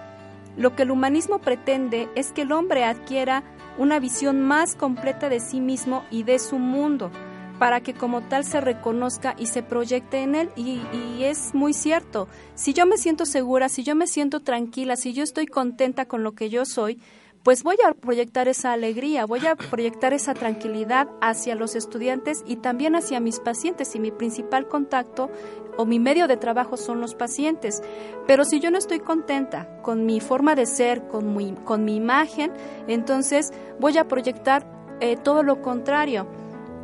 lo 0.57 0.75
que 0.75 0.83
el 0.83 0.91
humanismo 0.91 1.39
pretende 1.39 2.09
es 2.15 2.33
que 2.33 2.43
el 2.43 2.53
hombre 2.53 2.85
adquiera 2.85 3.43
una 3.79 4.01
visión 4.01 4.41
más 4.41 4.75
completa 4.75 5.29
de 5.29 5.41
sí 5.41 5.61
mismo 5.61 6.05
y 6.11 6.25
de 6.25 6.39
su 6.39 6.59
mundo, 6.59 7.11
para 7.59 7.81
que 7.81 7.95
como 7.95 8.23
tal 8.23 8.45
se 8.45 8.61
reconozca 8.61 9.35
y 9.39 9.47
se 9.47 9.63
proyecte 9.63 10.23
en 10.23 10.35
él. 10.35 10.51
Y, 10.57 10.81
es 11.23 11.55
muy 11.55 11.73
cierto, 11.73 12.29
si 12.55 12.73
yo 12.73 12.87
me 12.87 12.97
siento 12.97 13.27
segura, 13.27 13.69
si 13.69 13.83
yo 13.83 13.95
me 13.95 14.07
siento 14.07 14.41
tranquila, 14.41 14.97
si 14.97 15.13
yo 15.13 15.23
estoy 15.23 15.47
contenta 15.47 16.07
con 16.07 16.23
lo 16.23 16.33
que 16.33 16.49
yo 16.49 16.65
soy, 16.65 17.01
pues 17.49 17.63
voy 17.63 17.79
a 17.83 17.95
proyectar 17.95 18.47
esa 18.47 18.75
alegría, 18.75 19.25
voy 19.25 19.47
a 19.47 19.57
proyectar 19.57 20.13
esa 20.13 20.35
tranquilidad 20.35 21.09
hacia 21.23 21.55
los 21.55 21.77
estudiantes 21.77 22.45
y 22.47 22.57
también 22.57 22.95
hacia 22.95 23.21
mis 23.21 23.41
pacientes 23.41 23.95
y 23.95 24.01
mi 24.01 24.11
principal 24.11 24.69
contacto 24.69 25.31
o 25.79 25.87
mi 25.87 25.99
medio 25.99 26.29
de 26.29 26.37
trabajo 26.37 26.77
son 26.77 27.01
los 27.01 27.15
pacientes. 27.15 27.83
Pero 28.27 28.45
si 28.45 28.61
yo 28.61 28.71
no 28.71 28.77
estoy 28.77 29.01
contenta 29.01 29.81
con 29.81 30.05
mi 30.05 30.21
forma 30.21 30.57
de 30.57 30.67
ser, 30.67 31.09
con 31.09 31.35
mi, 31.35 31.55
con 31.65 31.87
mi 31.87 31.97
imagen, 31.97 32.53
entonces 32.87 33.51
voy 33.81 33.97
a 33.97 34.07
proyectar 34.07 34.67
eh, 35.01 35.17
todo 35.17 35.43
lo 35.43 35.63
contrario. 35.63 36.27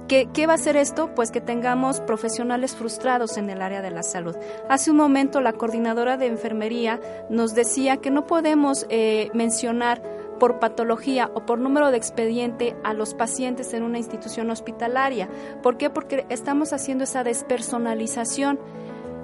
¿Qué, 0.09 0.31
¿Qué, 0.33 0.47
va 0.47 0.53
a 0.53 0.57
hacer 0.57 0.79
esto? 0.79 1.15
Pues 1.15 1.31
que 1.31 1.43
tengamos 1.43 2.01
profesionales 2.01 2.75
frustrados 2.75 3.37
en 3.37 3.51
el 3.51 3.61
área 3.61 3.83
de 3.83 3.91
la 3.91 4.03
salud. 4.03 4.35
Hace 4.71 4.91
un 4.91 4.97
momento 4.97 5.43
la 5.43 5.53
coordinadora 5.53 6.17
de 6.17 6.27
enfermería 6.27 7.01
nos 7.29 7.55
decía 7.55 7.99
que 7.99 8.11
no 8.11 8.27
podemos 8.27 8.87
eh, 8.89 9.31
mencionar 9.35 10.14
por 10.39 10.59
patología 10.59 11.31
o 11.35 11.47
por 11.47 11.59
número 11.59 11.91
de 11.91 11.97
expediente 11.97 12.77
a 12.85 12.95
los 12.95 13.15
pacientes 13.15 13.75
en 13.75 13.83
una 13.83 13.99
institución 13.99 14.51
hospitalaria. 14.51 15.29
¿Por 15.63 15.77
qué? 15.77 15.91
Porque 15.91 16.27
estamos 16.29 16.73
haciendo 16.73 17.05
esa 17.05 17.25
despersonalización. 17.25 18.59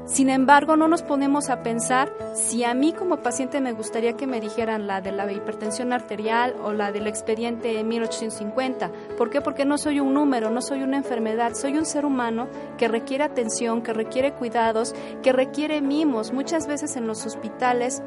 Sin 0.07 0.29
embargo, 0.29 0.77
no 0.77 0.89
nos 0.89 1.03
ponemos 1.03 1.51
a 1.51 1.63
pensar 1.63 2.13
si 2.35 2.65
a 2.65 2.75
mí 2.75 2.93
como 2.93 3.19
paciente 3.19 3.61
me 3.61 3.73
gustaría 3.73 4.15
que 4.15 4.27
me 4.27 4.41
dijeran 4.41 4.89
la 4.89 5.01
de 5.01 5.13
la 5.13 5.31
hipertensión 5.31 5.93
arterial 5.93 6.57
o 6.65 6.73
la 6.73 6.91
del 6.91 7.07
expediente 7.07 7.85
1850. 7.85 8.91
¿Por 9.17 9.31
qué? 9.31 9.41
Porque 9.41 9.65
no 9.65 9.79
soy 9.79 10.01
un 10.01 10.13
número, 10.13 10.51
no 10.51 10.63
soy 10.63 10.83
una 10.83 10.97
enfermedad, 10.97 11.55
soy 11.55 11.77
un 11.77 11.85
ser 11.85 12.05
humano 12.05 12.49
que 12.77 12.89
requiere 12.89 13.23
atención, 13.23 13.83
que 13.83 13.93
requiere 13.93 14.33
cuidados, 14.33 14.97
que 15.23 15.33
requiere 15.33 15.81
mimos. 15.81 16.33
Muchas 16.33 16.67
veces 16.67 16.97
en 16.97 17.07
los 17.07 17.25
hospitales 17.25 18.03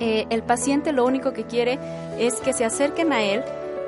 eh, 0.00 0.26
el 0.30 0.42
paciente 0.42 0.92
lo 0.92 1.04
único 1.04 1.32
que 1.32 1.44
quiere 1.44 1.78
es 2.18 2.40
que 2.40 2.52
se 2.52 2.64
acerquen 2.64 3.12
a 3.12 3.22
él, 3.22 3.42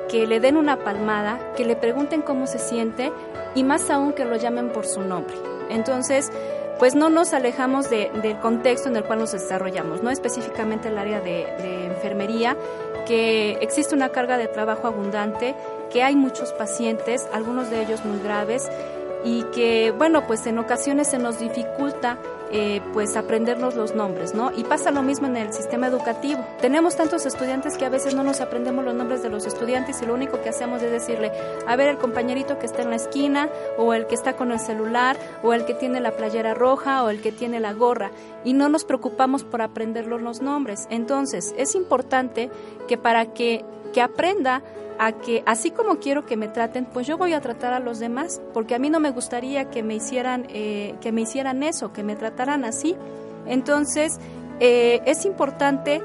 que 0.09 0.27
le 0.27 0.39
den 0.39 0.57
una 0.57 0.77
palmada, 0.77 1.39
que 1.55 1.65
le 1.65 1.75
pregunten 1.75 2.21
cómo 2.21 2.47
se 2.47 2.59
siente 2.59 3.11
y 3.55 3.63
más 3.63 3.89
aún 3.89 4.13
que 4.13 4.25
lo 4.25 4.35
llamen 4.35 4.69
por 4.69 4.85
su 4.85 5.01
nombre. 5.01 5.35
Entonces, 5.69 6.31
pues 6.79 6.93
no 6.93 7.09
nos 7.09 7.33
alejamos 7.33 7.89
del 7.89 8.39
contexto 8.41 8.89
en 8.89 8.97
el 8.97 9.03
cual 9.03 9.19
nos 9.19 9.31
desarrollamos, 9.31 10.03
no 10.03 10.09
específicamente 10.09 10.89
el 10.89 10.97
área 10.97 11.21
de, 11.21 11.47
de 11.61 11.85
enfermería, 11.85 12.57
que 13.05 13.53
existe 13.61 13.95
una 13.95 14.09
carga 14.09 14.37
de 14.37 14.47
trabajo 14.47 14.87
abundante, 14.87 15.55
que 15.89 16.03
hay 16.03 16.15
muchos 16.15 16.51
pacientes, 16.51 17.27
algunos 17.31 17.69
de 17.69 17.81
ellos 17.81 18.03
muy 18.03 18.19
graves, 18.19 18.69
y 19.23 19.43
que, 19.55 19.91
bueno, 19.91 20.27
pues 20.27 20.45
en 20.45 20.59
ocasiones 20.59 21.07
se 21.07 21.17
nos 21.17 21.39
dificulta 21.39 22.17
eh, 22.57 22.81
pues 22.93 23.17
aprendernos 23.17 23.75
los 23.75 23.95
nombres, 23.95 24.33
¿no? 24.33 24.49
Y 24.55 24.63
pasa 24.63 24.89
lo 24.89 25.03
mismo 25.03 25.27
en 25.27 25.35
el 25.35 25.51
sistema 25.51 25.87
educativo. 25.87 26.41
Tenemos 26.61 26.95
tantos 26.95 27.25
estudiantes 27.25 27.77
que 27.77 27.83
a 27.83 27.89
veces 27.89 28.15
no 28.15 28.23
nos 28.23 28.39
aprendemos 28.39 28.85
los 28.85 28.95
nombres 28.95 29.21
de 29.21 29.29
los 29.29 29.45
estudiantes 29.45 30.01
y 30.01 30.05
lo 30.05 30.13
único 30.13 30.41
que 30.41 30.47
hacemos 30.47 30.81
es 30.81 30.89
decirle, 30.89 31.33
a 31.67 31.75
ver, 31.75 31.89
el 31.89 31.97
compañerito 31.97 32.57
que 32.57 32.65
está 32.65 32.83
en 32.83 32.91
la 32.91 32.95
esquina, 32.95 33.49
o 33.77 33.93
el 33.93 34.07
que 34.07 34.15
está 34.15 34.37
con 34.37 34.53
el 34.53 34.61
celular, 34.61 35.17
o 35.43 35.53
el 35.53 35.65
que 35.65 35.73
tiene 35.73 35.99
la 35.99 36.11
playera 36.11 36.53
roja, 36.53 37.03
o 37.03 37.09
el 37.09 37.19
que 37.19 37.33
tiene 37.33 37.59
la 37.59 37.73
gorra, 37.73 38.11
y 38.45 38.53
no 38.53 38.69
nos 38.69 38.85
preocupamos 38.85 39.43
por 39.43 39.61
aprenderlos 39.61 40.21
los 40.21 40.41
nombres. 40.41 40.87
Entonces, 40.89 41.53
es 41.57 41.75
importante 41.75 42.49
que 42.87 42.97
para 42.97 43.33
que, 43.33 43.65
que 43.95 44.01
aprenda 44.01 44.61
a 44.99 45.13
que 45.13 45.41
así 45.45 45.71
como 45.71 45.99
quiero 45.99 46.25
que 46.25 46.35
me 46.35 46.49
traten, 46.49 46.83
pues 46.83 47.07
yo 47.07 47.17
voy 47.17 47.31
a 47.31 47.39
tratar 47.39 47.71
a 47.71 47.79
los 47.79 47.97
demás, 47.97 48.41
porque 48.53 48.75
a 48.75 48.79
mí 48.79 48.89
no 48.89 48.99
me 48.99 49.11
gustaría 49.11 49.69
que 49.69 49.83
me 49.83 49.95
hicieran, 49.95 50.47
eh, 50.49 50.95
que 50.99 51.13
me 51.13 51.21
hicieran 51.21 51.63
eso, 51.63 51.93
que 51.93 52.03
me 52.03 52.17
trataran 52.17 52.65
así. 52.65 52.97
Entonces, 53.45 54.19
eh, 54.59 54.99
es 55.05 55.23
importante 55.23 56.01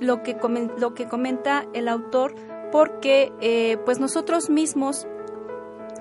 lo 0.00 0.22
que, 0.22 0.38
lo 0.78 0.94
que 0.94 1.06
comenta 1.06 1.66
el 1.74 1.88
autor, 1.88 2.34
porque 2.72 3.30
eh, 3.42 3.76
pues 3.84 4.00
nosotros 4.00 4.48
mismos 4.48 5.06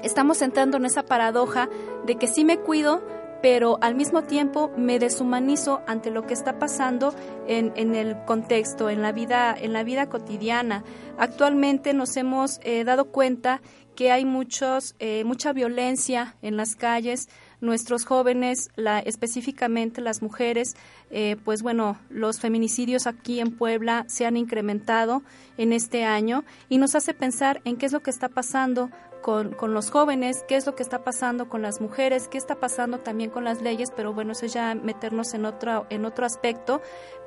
estamos 0.02 0.42
entrando 0.42 0.78
en 0.78 0.86
esa 0.86 1.04
paradoja 1.04 1.68
de 2.06 2.16
que 2.16 2.28
sí 2.28 2.46
me 2.46 2.58
cuido, 2.58 3.02
pero 3.44 3.78
al 3.82 3.94
mismo 3.94 4.24
tiempo 4.24 4.72
me 4.78 5.00
deshumanizo 5.00 5.82
ante 5.86 6.12
lo 6.12 6.26
que 6.26 6.34
está 6.34 6.60
pasando 6.60 7.14
en, 7.46 7.74
en 7.76 7.94
el 7.94 8.16
contexto, 8.24 8.90
en 8.90 9.02
la 9.02 9.12
vida, 9.12 9.54
en 9.60 9.74
la 9.74 9.84
vida 9.84 10.08
cotidiana. 10.08 10.86
Actualmente 11.18 11.94
nos 11.94 12.16
hemos 12.16 12.62
eh, 12.64 12.86
dado 12.86 13.12
cuenta 13.12 13.60
que 13.98 14.12
hay 14.12 14.24
muchos, 14.24 14.96
eh, 15.00 15.26
mucha 15.26 15.52
violencia 15.52 16.38
en 16.42 16.56
las 16.56 16.78
calles. 16.78 17.28
Nuestros 17.60 18.06
jóvenes, 18.06 18.70
la, 18.78 19.00
específicamente 19.00 20.00
las 20.00 20.22
mujeres, 20.22 20.78
eh, 21.12 21.36
pues 21.44 21.64
bueno, 21.64 22.00
los 22.10 22.40
feminicidios 22.40 23.08
aquí 23.08 23.42
en 23.42 23.58
Puebla 23.58 24.06
se 24.08 24.26
han 24.26 24.38
incrementado 24.38 25.22
en 25.58 25.74
este 25.74 26.06
año 26.06 26.46
y 26.70 26.78
nos 26.78 26.96
hace 26.96 27.14
pensar 27.14 27.62
en 27.66 27.76
qué 27.76 27.88
es 27.88 27.92
lo 27.92 28.00
que 28.00 28.10
está 28.10 28.30
pasando 28.30 28.90
con, 29.24 29.54
con, 29.54 29.74
los 29.74 29.90
jóvenes, 29.90 30.46
qué 30.48 30.56
es 30.56 30.68
lo 30.68 30.76
que 30.76 30.84
está 30.84 31.04
pasando 31.04 31.50
con 31.50 31.64
las 31.64 31.82
mujeres, 31.82 32.28
qué 32.28 32.38
está 32.38 32.56
pasando 32.56 33.00
también 33.00 33.32
con 33.32 33.44
las 33.44 33.64
leyes, 33.64 33.92
pero 33.96 34.14
bueno, 34.14 34.34
eso 34.34 34.46
ya 34.46 34.76
meternos 34.76 35.34
en 35.34 35.46
otro, 35.46 35.88
en 35.90 36.06
otro 36.06 36.28
aspecto, 36.28 36.82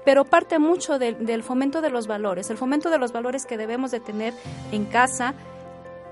pero 0.04 0.24
parte 0.24 0.60
mucho 0.60 1.00
del 1.00 1.42
fomento 1.42 1.80
de 1.80 1.90
los 1.90 2.06
valores, 2.06 2.48
el 2.50 2.56
fomento 2.56 2.90
de 2.90 2.98
los 2.98 3.12
valores 3.12 3.44
que 3.44 3.56
debemos 3.56 3.90
de 3.90 3.98
tener 3.98 4.32
en 4.70 4.84
casa, 4.84 5.34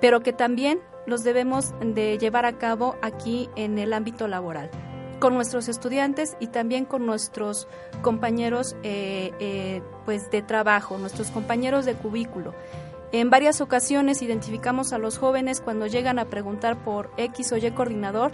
pero 0.01 0.21
que 0.21 0.33
también 0.33 0.81
los 1.07 1.23
debemos 1.23 1.73
de 1.81 2.19
llevar 2.19 2.47
a 2.47 2.59
cabo 2.59 2.97
aquí 3.03 3.49
en 3.55 3.79
el 3.79 3.93
ámbito 3.93 4.27
laboral 4.27 4.71
con 5.21 5.35
nuestros 5.35 5.69
estudiantes 5.69 6.37
y 6.41 6.49
también 6.49 6.85
con 6.85 7.07
nuestros 7.07 7.67
compañeros 8.03 8.77
eh, 8.83 9.33
eh, 9.39 9.81
pues 10.05 10.31
de 10.31 10.43
trabajo, 10.43 10.99
nuestros 10.99 11.31
compañeros 11.31 11.87
de 11.87 11.95
cubículo. 11.95 12.53
En 13.15 13.31
varias 13.31 13.61
ocasiones 13.61 14.23
identificamos 14.23 14.93
a 14.93 14.99
los 14.99 15.19
jóvenes 15.19 15.61
cuando 15.61 15.87
llegan 15.87 16.19
a 16.19 16.25
preguntar 16.25 16.83
por 16.83 17.13
X 17.17 17.53
o 17.53 17.57
Y 17.57 17.71
coordinador 17.71 18.33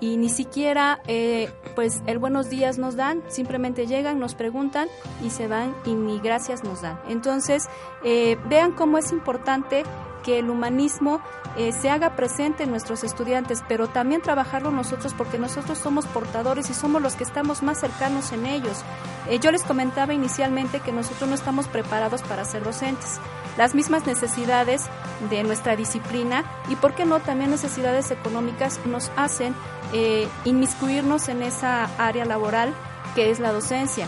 y 0.00 0.16
ni 0.16 0.30
siquiera 0.30 1.00
eh, 1.06 1.48
pues 1.76 2.02
el 2.06 2.18
buenos 2.18 2.50
días 2.50 2.76
nos 2.76 2.96
dan, 2.96 3.22
simplemente 3.28 3.86
llegan, 3.86 4.18
nos 4.18 4.34
preguntan 4.34 4.88
y 5.24 5.30
se 5.30 5.46
van 5.46 5.76
y 5.84 5.94
ni 5.94 6.18
gracias 6.18 6.64
nos 6.64 6.82
dan. 6.82 6.98
Entonces, 7.08 7.68
eh, 8.02 8.36
vean 8.48 8.72
cómo 8.72 8.98
es 8.98 9.12
importante 9.12 9.84
que 10.24 10.40
el 10.40 10.50
humanismo 10.50 11.20
eh, 11.56 11.72
se 11.72 11.90
haga 11.90 12.16
presente 12.16 12.64
en 12.64 12.70
nuestros 12.70 13.02
estudiantes, 13.02 13.62
pero 13.66 13.88
también 13.88 14.20
trabajarlo 14.20 14.70
nosotros 14.70 15.14
porque 15.14 15.38
nosotros 15.38 15.78
somos 15.78 16.06
portadores 16.06 16.68
y 16.70 16.74
somos 16.74 17.00
los 17.00 17.14
que 17.14 17.24
estamos 17.24 17.62
más 17.62 17.80
cercanos 17.80 18.32
en 18.32 18.46
ellos. 18.46 18.82
Eh, 19.28 19.38
yo 19.38 19.50
les 19.50 19.62
comentaba 19.62 20.12
inicialmente 20.12 20.80
que 20.80 20.92
nosotros 20.92 21.28
no 21.28 21.34
estamos 21.34 21.66
preparados 21.66 22.22
para 22.22 22.44
ser 22.44 22.62
docentes. 22.62 23.18
Las 23.56 23.74
mismas 23.74 24.06
necesidades 24.06 24.84
de 25.30 25.42
nuestra 25.44 25.76
disciplina 25.76 26.44
y, 26.68 26.76
¿por 26.76 26.94
qué 26.94 27.06
no?, 27.06 27.20
también 27.20 27.50
necesidades 27.50 28.10
económicas 28.10 28.80
nos 28.84 29.10
hacen 29.16 29.54
eh, 29.92 30.28
inmiscuirnos 30.44 31.28
en 31.28 31.42
esa 31.42 31.84
área 31.96 32.24
laboral 32.24 32.74
que 33.14 33.30
es 33.30 33.40
la 33.40 33.52
docencia. 33.52 34.06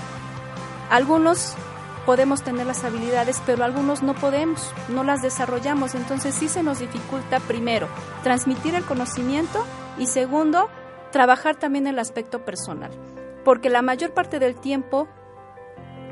Algunos 0.91 1.57
podemos 2.09 2.43
tener 2.43 2.67
las 2.67 2.85
habilidades, 2.85 3.43
pero 3.45 3.65
algunos 3.65 4.03
no 4.03 4.15
podemos, 4.15 4.73
no 4.89 5.05
las 5.05 5.21
desarrollamos. 5.21 5.95
Entonces 5.95 6.35
sí 6.35 6.49
se 6.49 6.63
nos 6.63 6.79
dificulta, 6.79 7.39
primero, 7.39 7.87
transmitir 8.23 8.75
el 8.75 8.83
conocimiento 8.83 9.63
y 9.99 10.07
segundo, 10.07 10.71
trabajar 11.13 11.57
también 11.57 11.87
el 11.87 11.99
aspecto 11.99 12.47
personal. 12.47 12.91
Porque 13.45 13.69
la 13.69 13.83
mayor 13.83 14.15
parte 14.15 14.39
del 14.39 14.55
tiempo 14.55 15.07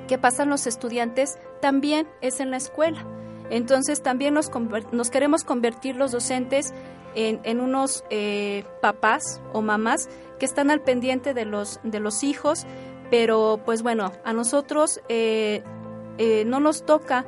que 0.06 0.18
pasan 0.18 0.50
los 0.50 0.66
estudiantes 0.66 1.38
también 1.62 2.06
es 2.20 2.40
en 2.40 2.50
la 2.50 2.58
escuela. 2.58 3.02
Entonces 3.48 4.02
también 4.02 4.34
nos, 4.34 4.50
nos 4.92 5.08
queremos 5.08 5.44
convertir 5.44 5.96
los 5.96 6.12
docentes 6.12 6.74
en, 7.14 7.58
unos 7.58 8.04
eh, 8.10 8.66
papás 8.82 9.40
o 9.54 9.62
mamás 9.62 10.10
que 10.38 10.44
están 10.44 10.70
al 10.70 10.82
pendiente 10.82 11.32
de 11.32 11.46
los, 11.46 11.80
de 11.84 12.00
los 12.00 12.22
hijos, 12.22 12.66
pero 13.10 13.62
pues 13.64 13.82
bueno, 13.82 14.12
a 14.24 14.34
nosotros 14.34 15.00
eh, 15.08 15.62
eh, 16.18 16.44
no 16.46 16.60
nos 16.60 16.84
toca, 16.84 17.24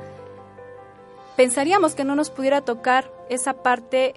pensaríamos 1.35 1.95
que 1.95 2.03
no 2.03 2.15
nos 2.15 2.29
pudiera 2.29 2.61
tocar 2.61 3.11
esa 3.29 3.61
parte 3.61 4.15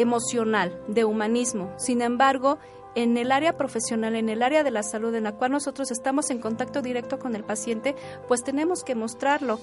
emocional 0.00 0.80
de 0.86 1.04
humanismo. 1.04 1.72
Sin 1.76 2.00
embargo, 2.00 2.58
en 2.94 3.16
el 3.16 3.32
área 3.32 3.56
profesional, 3.56 4.14
en 4.14 4.28
el 4.28 4.42
área 4.42 4.62
de 4.62 4.70
la 4.70 4.82
salud, 4.82 5.14
en 5.14 5.24
la 5.24 5.32
cual 5.32 5.52
nosotros 5.52 5.90
estamos 5.90 6.30
en 6.30 6.38
contacto 6.38 6.82
directo 6.82 7.18
con 7.18 7.34
el 7.34 7.44
paciente, 7.44 7.94
pues 8.28 8.44
tenemos 8.44 8.84
que 8.84 8.94
mostrarlo. 8.94 9.58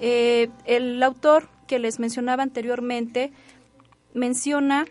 Eh, 0.00 0.48
el 0.64 1.02
autor 1.02 1.48
que 1.66 1.78
les 1.78 1.98
mencionaba 1.98 2.42
anteriormente 2.42 3.32
menciona 4.14 4.86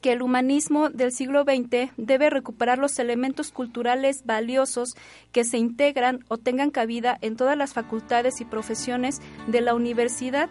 que 0.00 0.12
el 0.12 0.22
humanismo 0.22 0.90
del 0.90 1.12
siglo 1.12 1.44
XX 1.44 1.90
debe 1.96 2.30
recuperar 2.30 2.78
los 2.78 2.98
elementos 2.98 3.50
culturales 3.50 4.24
valiosos 4.24 4.94
que 5.32 5.44
se 5.44 5.58
integran 5.58 6.24
o 6.28 6.38
tengan 6.38 6.70
cabida 6.70 7.18
en 7.20 7.36
todas 7.36 7.56
las 7.56 7.72
facultades 7.72 8.40
y 8.40 8.44
profesiones 8.44 9.20
de 9.46 9.60
la 9.60 9.74
universidad, 9.74 10.48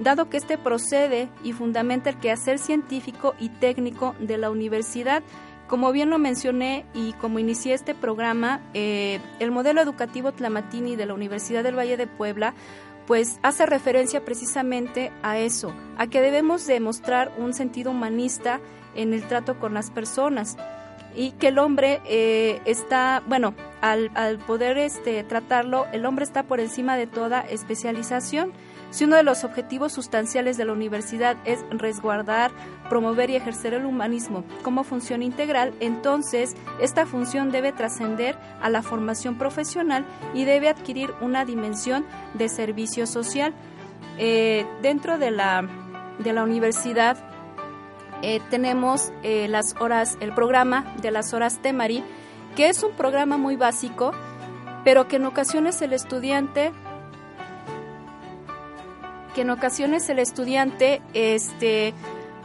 dado 0.00 0.28
que 0.28 0.36
este 0.36 0.58
procede 0.58 1.28
y 1.44 1.52
fundamenta 1.52 2.10
el 2.10 2.18
quehacer 2.18 2.58
científico 2.58 3.34
y 3.38 3.48
técnico 3.50 4.14
de 4.18 4.38
la 4.38 4.50
universidad, 4.50 5.22
como 5.68 5.92
bien 5.92 6.10
lo 6.10 6.18
mencioné 6.18 6.84
y 6.92 7.12
como 7.14 7.38
inicié 7.38 7.72
este 7.72 7.94
programa, 7.94 8.60
eh, 8.74 9.20
el 9.38 9.52
modelo 9.52 9.80
educativo 9.80 10.32
Tlamatini 10.32 10.96
de 10.96 11.06
la 11.06 11.14
Universidad 11.14 11.62
del 11.62 11.78
Valle 11.78 11.96
de 11.96 12.06
Puebla 12.06 12.54
pues 13.06 13.38
hace 13.42 13.66
referencia 13.66 14.24
precisamente 14.24 15.12
a 15.22 15.38
eso, 15.38 15.74
a 15.96 16.06
que 16.06 16.20
debemos 16.20 16.66
demostrar 16.66 17.32
un 17.38 17.54
sentido 17.54 17.90
humanista 17.90 18.60
en 18.94 19.14
el 19.14 19.26
trato 19.26 19.58
con 19.58 19.74
las 19.74 19.90
personas 19.90 20.56
y 21.14 21.32
que 21.32 21.48
el 21.48 21.58
hombre 21.58 22.00
eh, 22.06 22.60
está, 22.64 23.22
bueno, 23.26 23.54
al, 23.80 24.10
al 24.14 24.38
poder 24.38 24.78
este, 24.78 25.22
tratarlo, 25.24 25.86
el 25.92 26.06
hombre 26.06 26.24
está 26.24 26.42
por 26.42 26.60
encima 26.60 26.96
de 26.96 27.06
toda 27.06 27.40
especialización 27.40 28.52
si 28.92 29.04
uno 29.04 29.16
de 29.16 29.22
los 29.22 29.42
objetivos 29.42 29.94
sustanciales 29.94 30.58
de 30.58 30.66
la 30.66 30.74
universidad 30.74 31.38
es 31.46 31.64
resguardar, 31.70 32.50
promover 32.90 33.30
y 33.30 33.36
ejercer 33.36 33.72
el 33.72 33.86
humanismo 33.86 34.44
como 34.62 34.84
función 34.84 35.22
integral, 35.22 35.72
entonces 35.80 36.54
esta 36.78 37.06
función 37.06 37.50
debe 37.50 37.72
trascender 37.72 38.36
a 38.60 38.68
la 38.68 38.82
formación 38.82 39.38
profesional 39.38 40.04
y 40.34 40.44
debe 40.44 40.68
adquirir 40.68 41.14
una 41.22 41.46
dimensión 41.46 42.04
de 42.34 42.50
servicio 42.50 43.06
social. 43.06 43.54
Eh, 44.18 44.66
dentro 44.82 45.16
de 45.16 45.30
la, 45.30 45.66
de 46.18 46.34
la 46.34 46.44
universidad 46.44 47.16
eh, 48.20 48.42
tenemos 48.50 49.10
eh, 49.22 49.48
las 49.48 49.74
horas, 49.80 50.18
el 50.20 50.34
programa 50.34 50.94
de 51.00 51.12
las 51.12 51.32
horas 51.32 51.60
Temari, 51.62 52.04
que 52.56 52.68
es 52.68 52.82
un 52.82 52.92
programa 52.92 53.38
muy 53.38 53.56
básico, 53.56 54.12
pero 54.84 55.08
que 55.08 55.16
en 55.16 55.24
ocasiones 55.24 55.80
el 55.80 55.94
estudiante 55.94 56.72
que 59.34 59.42
en 59.42 59.50
ocasiones 59.50 60.08
el 60.08 60.18
estudiante 60.18 61.02
este 61.14 61.94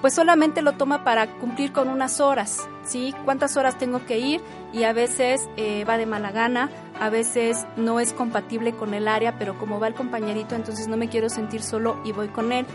pues 0.02 0.14
solamente 0.14 0.62
lo 0.62 0.74
toma 0.74 1.04
para 1.04 1.28
cumplir 1.40 1.72
con 1.72 1.90
unas 1.90 2.20
horas, 2.20 2.68
¿sí? 2.84 3.16
¿Cuántas 3.26 3.58
horas 3.58 3.78
tengo 3.78 4.06
que 4.06 4.20
ir? 4.20 4.42
Y 4.72 4.84
a 4.84 4.94
veces 4.94 5.50
eh, 5.58 5.86
va 5.86 5.98
de 5.98 6.06
mala 6.06 6.32
gana, 6.32 6.70
a 7.00 7.10
veces 7.10 7.66
no 7.78 8.00
es 8.00 8.14
compatible 8.14 8.74
con 8.74 8.94
el 8.94 9.08
área, 9.08 9.40
pero 9.40 9.58
como 9.58 9.80
va 9.80 9.88
el 9.88 9.96
compañerito, 9.96 10.54
entonces 10.54 10.88
no 10.88 10.98
me 10.98 11.10
quiero 11.10 11.30
sentir 11.30 11.64
solo 11.64 12.00
y 12.06 12.12
voy 12.12 12.28
con 12.28 12.52
él. 12.52 12.66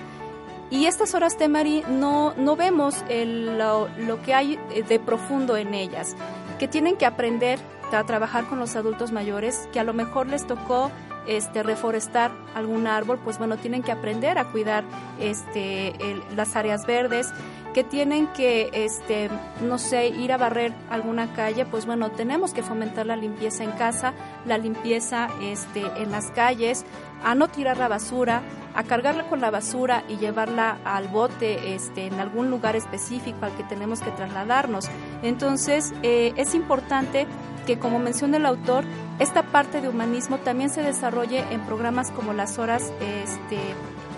Y 0.70 0.86
estas 0.86 1.14
horas 1.14 1.38
de 1.38 1.48
Mari 1.48 1.84
no, 1.88 2.34
no 2.36 2.56
vemos 2.56 3.04
lo, 3.08 3.88
lo 3.98 4.22
que 4.22 4.34
hay 4.34 4.58
de 4.88 4.98
profundo 4.98 5.56
en 5.56 5.74
ellas, 5.74 6.16
que 6.58 6.66
tienen 6.66 6.96
que 6.96 7.06
aprender 7.06 7.60
a 7.92 8.04
trabajar 8.04 8.46
con 8.46 8.58
los 8.58 8.74
adultos 8.74 9.12
mayores, 9.12 9.68
que 9.72 9.78
a 9.78 9.84
lo 9.84 9.92
mejor 9.92 10.26
les 10.26 10.46
tocó 10.46 10.90
este, 11.26 11.62
reforestar 11.62 12.30
algún 12.54 12.86
árbol, 12.86 13.18
pues 13.22 13.38
bueno, 13.38 13.56
tienen 13.56 13.82
que 13.82 13.92
aprender 13.92 14.38
a 14.38 14.44
cuidar 14.46 14.84
este, 15.20 15.94
las 16.34 16.56
áreas 16.56 16.86
verdes, 16.86 17.32
que 17.72 17.84
tienen 17.84 18.26
que, 18.28 18.70
este, 18.72 19.30
no 19.62 19.78
sé, 19.78 20.08
ir 20.08 20.32
a 20.32 20.36
barrer 20.36 20.72
alguna 20.90 21.32
calle, 21.32 21.64
pues 21.64 21.86
bueno, 21.86 22.10
tenemos 22.10 22.52
que 22.52 22.62
fomentar 22.62 23.06
la 23.06 23.16
limpieza 23.16 23.64
en 23.64 23.72
casa, 23.72 24.12
la 24.44 24.58
limpieza 24.58 25.28
este, 25.40 25.82
en 25.96 26.10
las 26.10 26.30
calles, 26.30 26.84
a 27.24 27.34
no 27.34 27.48
tirar 27.48 27.78
la 27.78 27.88
basura, 27.88 28.42
a 28.74 28.84
cargarla 28.84 29.24
con 29.24 29.40
la 29.40 29.50
basura 29.50 30.04
y 30.08 30.16
llevarla 30.16 30.78
al 30.84 31.08
bote 31.08 31.74
este, 31.74 32.06
en 32.06 32.20
algún 32.20 32.50
lugar 32.50 32.76
específico 32.76 33.38
al 33.44 33.52
que 33.52 33.64
tenemos 33.64 34.00
que 34.00 34.10
trasladarnos. 34.10 34.88
Entonces, 35.22 35.92
eh, 36.02 36.32
es 36.36 36.54
importante 36.54 37.26
que, 37.66 37.78
como 37.78 37.98
menciona 37.98 38.36
el 38.36 38.46
autor, 38.46 38.84
esta 39.18 39.42
parte 39.44 39.80
de 39.80 39.88
humanismo 39.88 40.38
también 40.38 40.70
se 40.70 40.82
desarrolle 40.82 41.44
en 41.50 41.60
programas 41.60 42.10
como 42.10 42.32
las 42.32 42.58
horas, 42.58 42.92
este, 43.00 43.58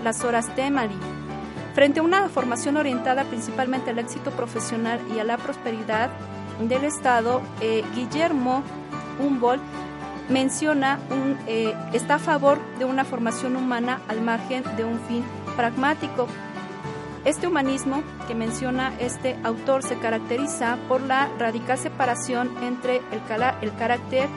las 0.02 0.24
horas 0.24 0.54
Temali. 0.54 0.96
Frente 1.74 2.00
a 2.00 2.02
una 2.02 2.28
formación 2.28 2.76
orientada 2.76 3.24
principalmente 3.24 3.90
al 3.90 3.98
éxito 3.98 4.30
profesional 4.30 5.00
y 5.14 5.18
a 5.18 5.24
la 5.24 5.36
prosperidad 5.36 6.10
del 6.60 6.84
Estado, 6.84 7.42
eh, 7.60 7.82
Guillermo 7.94 8.62
Humboldt 9.18 9.62
menciona 10.28 10.98
un, 11.10 11.36
eh, 11.46 11.74
está 11.92 12.14
a 12.14 12.18
favor 12.18 12.58
de 12.78 12.84
una 12.84 13.04
formación 13.04 13.56
humana 13.56 14.00
al 14.08 14.22
margen 14.22 14.62
de 14.76 14.84
un 14.84 14.98
fin 15.00 15.24
pragmático 15.56 16.28
este 17.24 17.46
humanismo 17.46 18.02
que 18.28 18.34
menciona 18.34 18.92
este 18.98 19.38
autor 19.44 19.82
se 19.82 19.96
caracteriza 19.96 20.76
por 20.88 21.00
la 21.00 21.28
radical 21.38 21.78
separación 21.78 22.50
entre 22.62 23.00
el, 23.12 23.72
carácter 23.76 24.28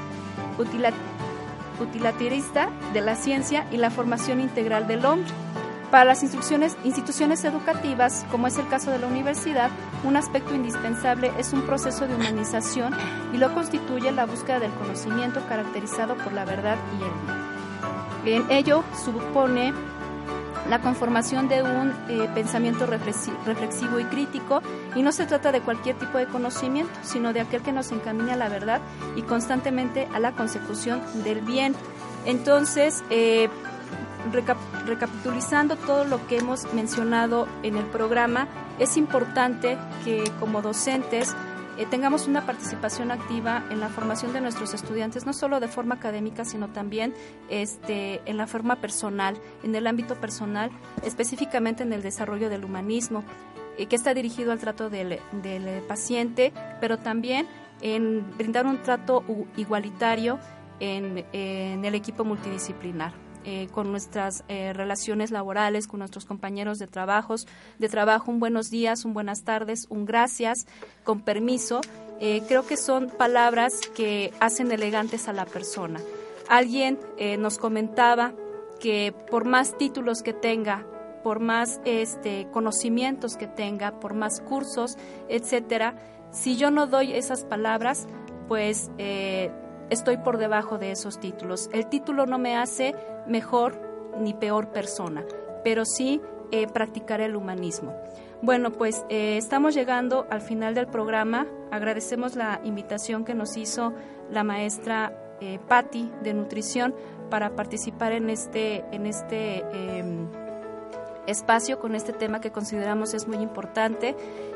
utilitarista 1.80 2.70
de 2.94 3.02
la 3.02 3.16
ciencia 3.16 3.68
y 3.72 3.78
la 3.78 3.90
formación 3.90 4.40
integral 4.40 4.88
del 4.88 5.06
hombre. 5.06 5.30
Para 5.92 6.06
las 6.06 6.22
instituciones 6.22 7.46
educativas, 7.46 8.26
como 8.30 8.48
es 8.48 8.58
el 8.58 8.68
caso 8.68 8.92
de 8.92 9.00
la 9.00 9.08
universidad, 9.08 9.70
un 10.04 10.18
aspecto 10.18 10.54
indispensable 10.54 11.32
es 11.38 11.54
un 11.54 11.62
proceso 11.62 12.08
de 12.08 12.16
humanización 12.16 12.94
y 13.34 13.38
lo 13.38 13.54
constituye 13.54 14.12
la 14.12 14.26
búsqueda 14.26 14.60
del 14.60 14.72
conocimiento 14.74 15.42
caracterizado 15.48 16.16
por 16.18 16.34
la 16.34 16.44
verdad 16.44 16.78
y 17.00 17.04
el 17.04 17.12
bien. 18.26 18.44
En 18.44 18.52
ello 18.52 18.84
supone 19.06 19.74
la 20.70 20.80
conformación 20.80 21.48
de 21.48 21.64
un 21.64 21.94
eh, 22.10 22.30
pensamiento 22.34 22.86
reflexivo 22.86 24.00
y 24.00 24.04
crítico 24.06 24.62
y 24.96 25.02
no 25.02 25.12
se 25.12 25.26
trata 25.26 25.52
de 25.52 25.62
cualquier 25.62 25.98
tipo 25.98 26.18
de 26.18 26.28
conocimiento, 26.28 26.92
sino 27.04 27.34
de 27.34 27.42
aquel 27.42 27.62
que 27.62 27.72
nos 27.72 27.92
encamina 27.92 28.34
a 28.34 28.38
la 28.38 28.50
verdad 28.50 28.82
y 29.16 29.22
constantemente 29.22 30.08
a 30.14 30.20
la 30.20 30.34
consecución 30.34 31.02
del 31.24 31.42
bien. 31.42 31.76
Entonces, 32.26 33.04
eh, 33.10 33.50
recapitulizando 34.86 35.76
todo 35.76 36.06
lo 36.06 36.26
que 36.28 36.38
hemos 36.38 36.72
mencionado 36.74 37.48
en 37.64 37.78
el 37.78 37.86
programa, 37.86 38.48
es 38.80 38.98
importante 38.98 39.78
que 40.04 40.24
como 40.40 40.62
docentes 40.62 41.36
eh, 41.78 41.86
tengamos 41.86 42.28
una 42.28 42.46
participación 42.46 43.12
activa 43.12 43.64
en 43.70 43.80
la 43.80 43.90
formación 43.90 44.34
de 44.34 44.42
nuestros 44.42 44.74
estudiantes, 44.74 45.26
no 45.26 45.34
solo 45.34 45.60
de 45.60 45.68
forma 45.68 45.96
académica, 45.96 46.44
sino 46.44 46.70
también 46.70 47.14
este, 47.50 48.22
en 48.26 48.38
la 48.38 48.48
forma 48.48 48.78
personal, 48.78 49.38
en 49.64 49.76
el 49.76 49.86
ámbito 49.86 50.16
personal, 50.16 50.72
específicamente 51.04 51.84
en 51.84 51.94
el 51.94 52.02
desarrollo 52.02 52.50
del 52.50 52.66
humanismo, 52.66 53.24
eh, 53.78 53.86
que 53.86 53.96
está 53.96 54.14
dirigido 54.14 54.52
al 54.52 54.60
trato 54.60 54.90
del, 54.90 55.20
paciente, 55.88 56.52
pero 56.82 56.98
también 56.98 57.48
en 57.82 58.26
brindar 58.38 58.66
un 58.66 58.82
trato 58.82 59.24
igualitario 59.56 60.40
en 60.80 61.26
el 61.86 61.96
equipo 61.96 62.24
multidisciplinar. 62.24 63.27
Eh, 63.50 63.70
con 63.72 63.92
nuestras 63.92 64.44
eh, 64.50 64.74
relaciones 64.74 65.32
laborales, 65.32 65.88
con 65.88 66.00
nuestros 66.00 66.26
compañeros 66.26 66.80
de 66.80 66.88
trabajos, 66.88 67.48
de 67.80 67.88
trabajo, 67.88 68.30
un 68.30 68.42
buenos 68.42 68.70
días, 68.70 69.06
un 69.06 69.14
buenas 69.14 69.46
tardes, 69.46 69.88
un 69.88 70.04
gracias, 70.04 70.66
con 71.06 71.22
permiso. 71.22 71.80
Eh, 72.20 72.42
creo 72.46 72.68
que 72.68 72.76
son 72.76 73.08
palabras 73.10 73.80
que 73.96 74.34
hacen 74.42 74.70
elegantes 74.74 75.30
a 75.30 75.32
la 75.32 75.46
persona. 75.46 76.02
Alguien 76.50 77.00
nos 77.40 77.58
comentaba 77.58 78.34
que 78.82 79.14
por 79.32 79.46
más 79.46 79.78
títulos 79.78 80.24
que 80.24 80.34
tenga, 80.34 80.86
por 81.24 81.40
más 81.40 81.80
este, 81.86 82.50
conocimientos 82.52 83.38
que 83.38 83.48
tenga, 83.48 83.98
por 84.02 84.14
más 84.14 84.42
cursos, 84.42 84.98
etcétera, 85.30 85.96
si 86.32 86.58
yo 86.58 86.70
no 86.70 86.86
doy 86.86 87.14
esas 87.14 87.46
palabras, 87.46 88.08
pues 88.50 88.92
estoy 89.90 90.18
por 90.18 90.38
debajo 90.38 90.78
de 90.78 90.92
esos 90.92 91.20
títulos. 91.20 91.70
El 91.74 91.88
título 91.88 92.26
no 92.26 92.38
me 92.38 92.56
hace 92.56 92.96
mejor 93.28 93.80
ni 94.20 94.34
peor 94.34 94.70
persona, 94.72 95.24
pero 95.64 95.86
sí 95.86 96.22
eh, 96.52 96.68
practicar 96.68 97.22
el 97.22 97.36
humanismo. 97.36 97.94
Bueno, 98.42 98.72
pues 98.72 99.04
eh, 99.10 99.38
estamos 99.38 99.74
llegando 99.74 100.28
al 100.30 100.42
final 100.42 100.76
del 100.76 100.88
programa. 100.88 101.48
Agradecemos 101.72 102.36
la 102.36 102.62
invitación 102.64 103.26
que 103.26 103.34
nos 103.34 103.58
hizo 103.58 103.94
la 104.32 104.44
maestra 104.44 105.36
eh, 105.42 105.60
Patti 105.68 106.12
de 106.24 106.34
Nutrición 106.34 106.96
para 107.30 107.56
participar 107.56 108.12
en 108.12 108.30
este, 108.30 108.86
en 108.92 109.06
este 109.06 109.60
em, 109.74 110.28
espacio 111.28 111.80
con 111.80 111.94
este 111.94 112.14
tema 112.14 112.42
que 112.42 112.52
consideramos 112.52 113.14
es 113.14 113.28
muy 113.28 113.38
importante 113.38 114.16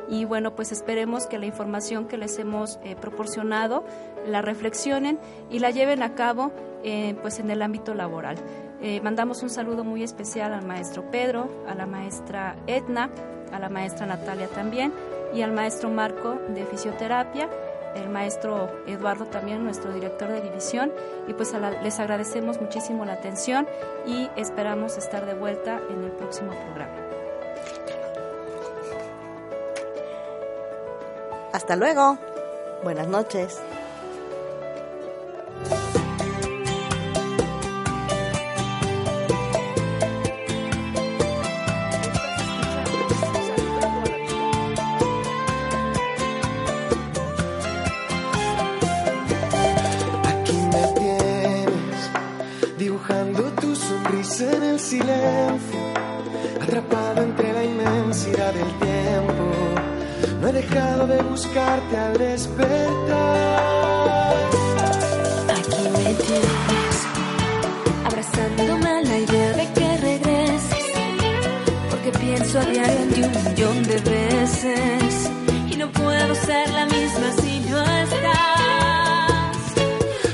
y 0.10 0.26
bueno 0.26 0.56
pues 0.56 0.72
esperemos 0.72 1.28
que 1.28 1.38
la 1.38 1.46
información 1.46 2.08
que 2.08 2.18
les 2.18 2.40
hemos 2.40 2.80
eh, 2.84 2.96
proporcionado 2.96 3.84
la 4.26 4.42
reflexionen 4.42 5.20
y 5.50 5.60
la 5.60 5.70
lleven 5.70 6.02
a 6.02 6.16
cabo 6.16 6.52
eh, 6.84 7.16
pues 7.22 7.40
en 7.40 7.52
el 7.52 7.62
ámbito 7.62 7.94
laboral. 7.94 8.38
Eh, 8.82 9.00
mandamos 9.02 9.44
un 9.44 9.52
saludo 9.52 9.84
muy 9.84 10.02
especial 10.02 10.54
al 10.54 10.66
maestro 10.66 11.12
Pedro, 11.12 11.48
a 11.68 11.76
la 11.76 11.86
maestra 11.86 12.56
Edna, 12.66 13.12
a 13.52 13.60
la 13.60 13.70
maestra 13.70 14.08
Natalia 14.08 14.48
también 14.48 14.92
y 15.34 15.44
al 15.44 15.52
maestro 15.52 15.90
Marco 15.90 16.40
de 16.50 16.66
fisioterapia 16.66 17.48
el 17.96 18.10
maestro 18.10 18.70
Eduardo 18.88 19.26
también, 19.26 19.64
nuestro 19.64 19.92
director 19.94 20.30
de 20.30 20.42
división, 20.42 20.92
y 21.28 21.34
pues 21.34 21.54
les 21.84 22.00
agradecemos 22.00 22.60
muchísimo 22.62 23.06
la 23.06 23.14
atención 23.14 23.68
y 24.06 24.30
esperamos 24.36 24.98
estar 24.98 25.26
de 25.26 25.34
vuelta 25.34 25.82
en 25.90 26.04
el 26.04 26.12
próximo 26.12 26.52
programa. 26.52 26.96
Hasta 31.54 31.76
luego. 31.76 32.18
Buenas 32.84 33.08
noches. 33.08 33.60
De 61.72 61.78
buscarte 61.78 61.98
al 61.98 62.18
despertar. 62.18 63.64
Aquí 65.50 65.84
me 65.94 66.14
tienes, 66.14 66.96
abrazándome 68.06 68.90
a 68.90 69.02
la 69.02 69.18
idea 69.18 69.54
de 69.54 69.74
que 69.74 69.98
regreses. 69.98 70.86
Porque 71.90 72.12
pienso 72.20 72.60
a 72.60 72.66
diario 72.66 73.00
en 73.00 73.24
un 73.24 73.44
millón 73.44 73.84
de 73.84 74.00
veces. 74.00 75.30
Y 75.72 75.78
no 75.78 75.92
puedo 75.92 76.36
ser 76.36 76.70
la 76.72 76.86
misma 76.86 77.32
si 77.42 77.60
no 77.70 77.82
estás. 77.82 79.58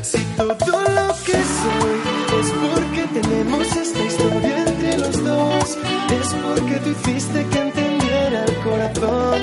Si 0.01 0.17
todo 0.37 0.81
lo 0.81 1.13
que 1.25 1.37
soy 1.61 1.97
es 2.39 2.49
porque 2.61 3.21
tenemos 3.21 3.75
esta 3.75 4.03
historia 4.05 4.57
es 6.09 6.33
porque 6.33 6.75
tú 6.79 6.89
hiciste 6.89 7.45
que 7.47 7.59
entendiera 7.59 8.45
el 8.45 8.55
corazón 8.57 9.41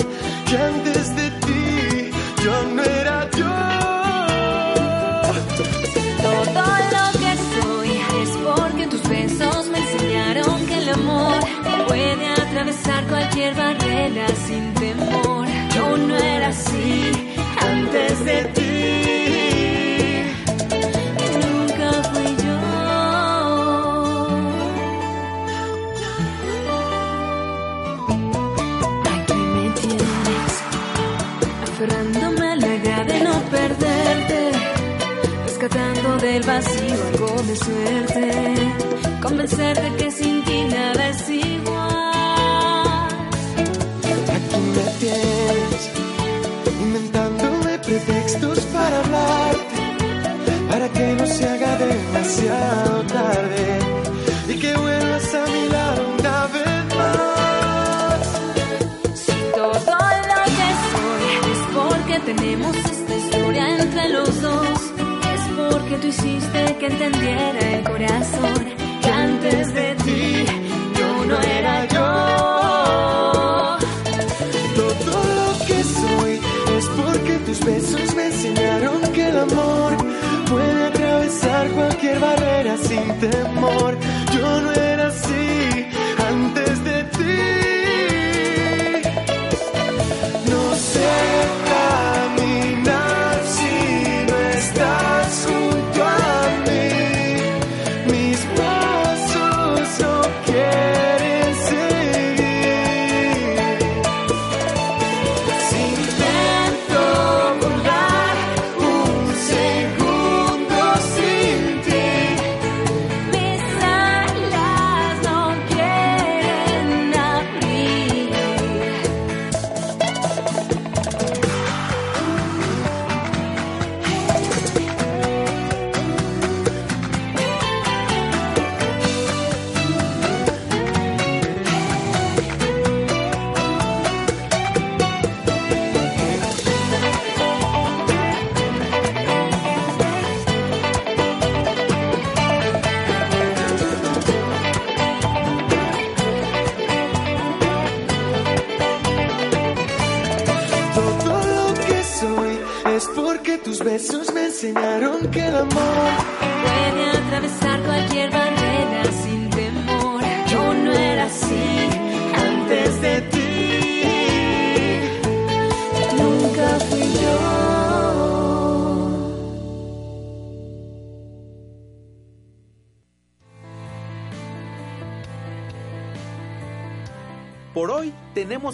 atravesar 12.64 13.04
cualquier 13.08 13.54
barrera 13.54 14.26
sin 14.46 14.72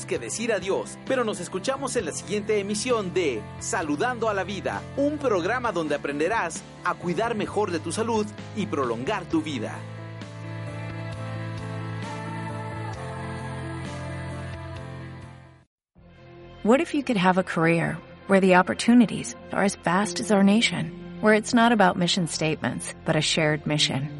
que 0.06 0.18
decir 0.18 0.52
adiós, 0.52 0.98
pero 1.06 1.24
nos 1.24 1.40
escuchamos 1.40 1.96
en 1.96 2.06
la 2.06 2.12
siguiente 2.12 2.58
emisión 2.58 3.12
de 3.12 3.42
Saludando 3.58 4.28
a 4.28 4.34
la 4.34 4.44
Vida, 4.44 4.82
un 4.96 5.18
programa 5.18 5.72
donde 5.72 5.94
aprenderás 5.94 6.62
a 6.84 6.94
cuidar 6.94 7.34
mejor 7.34 7.70
de 7.70 7.80
tu 7.80 7.92
salud 7.92 8.26
y 8.56 8.66
prolongar 8.66 9.24
tu 9.24 9.42
vida. 9.42 9.78
What 16.62 16.80
if 16.80 16.94
you 16.94 17.02
could 17.02 17.16
have 17.16 17.38
a 17.38 17.42
career 17.42 17.96
where 18.28 18.40
the 18.40 18.56
opportunities 18.56 19.34
are 19.52 19.64
as 19.64 19.76
vast 19.76 20.20
as 20.20 20.30
our 20.30 20.42
nation? 20.42 21.00
where 21.20 21.34
it's 21.34 21.54
not 21.54 21.72
about 21.72 21.96
mission 21.96 22.26
statements, 22.26 22.94
but 23.04 23.16
a 23.16 23.20
shared 23.20 23.66
mission. 23.66 24.19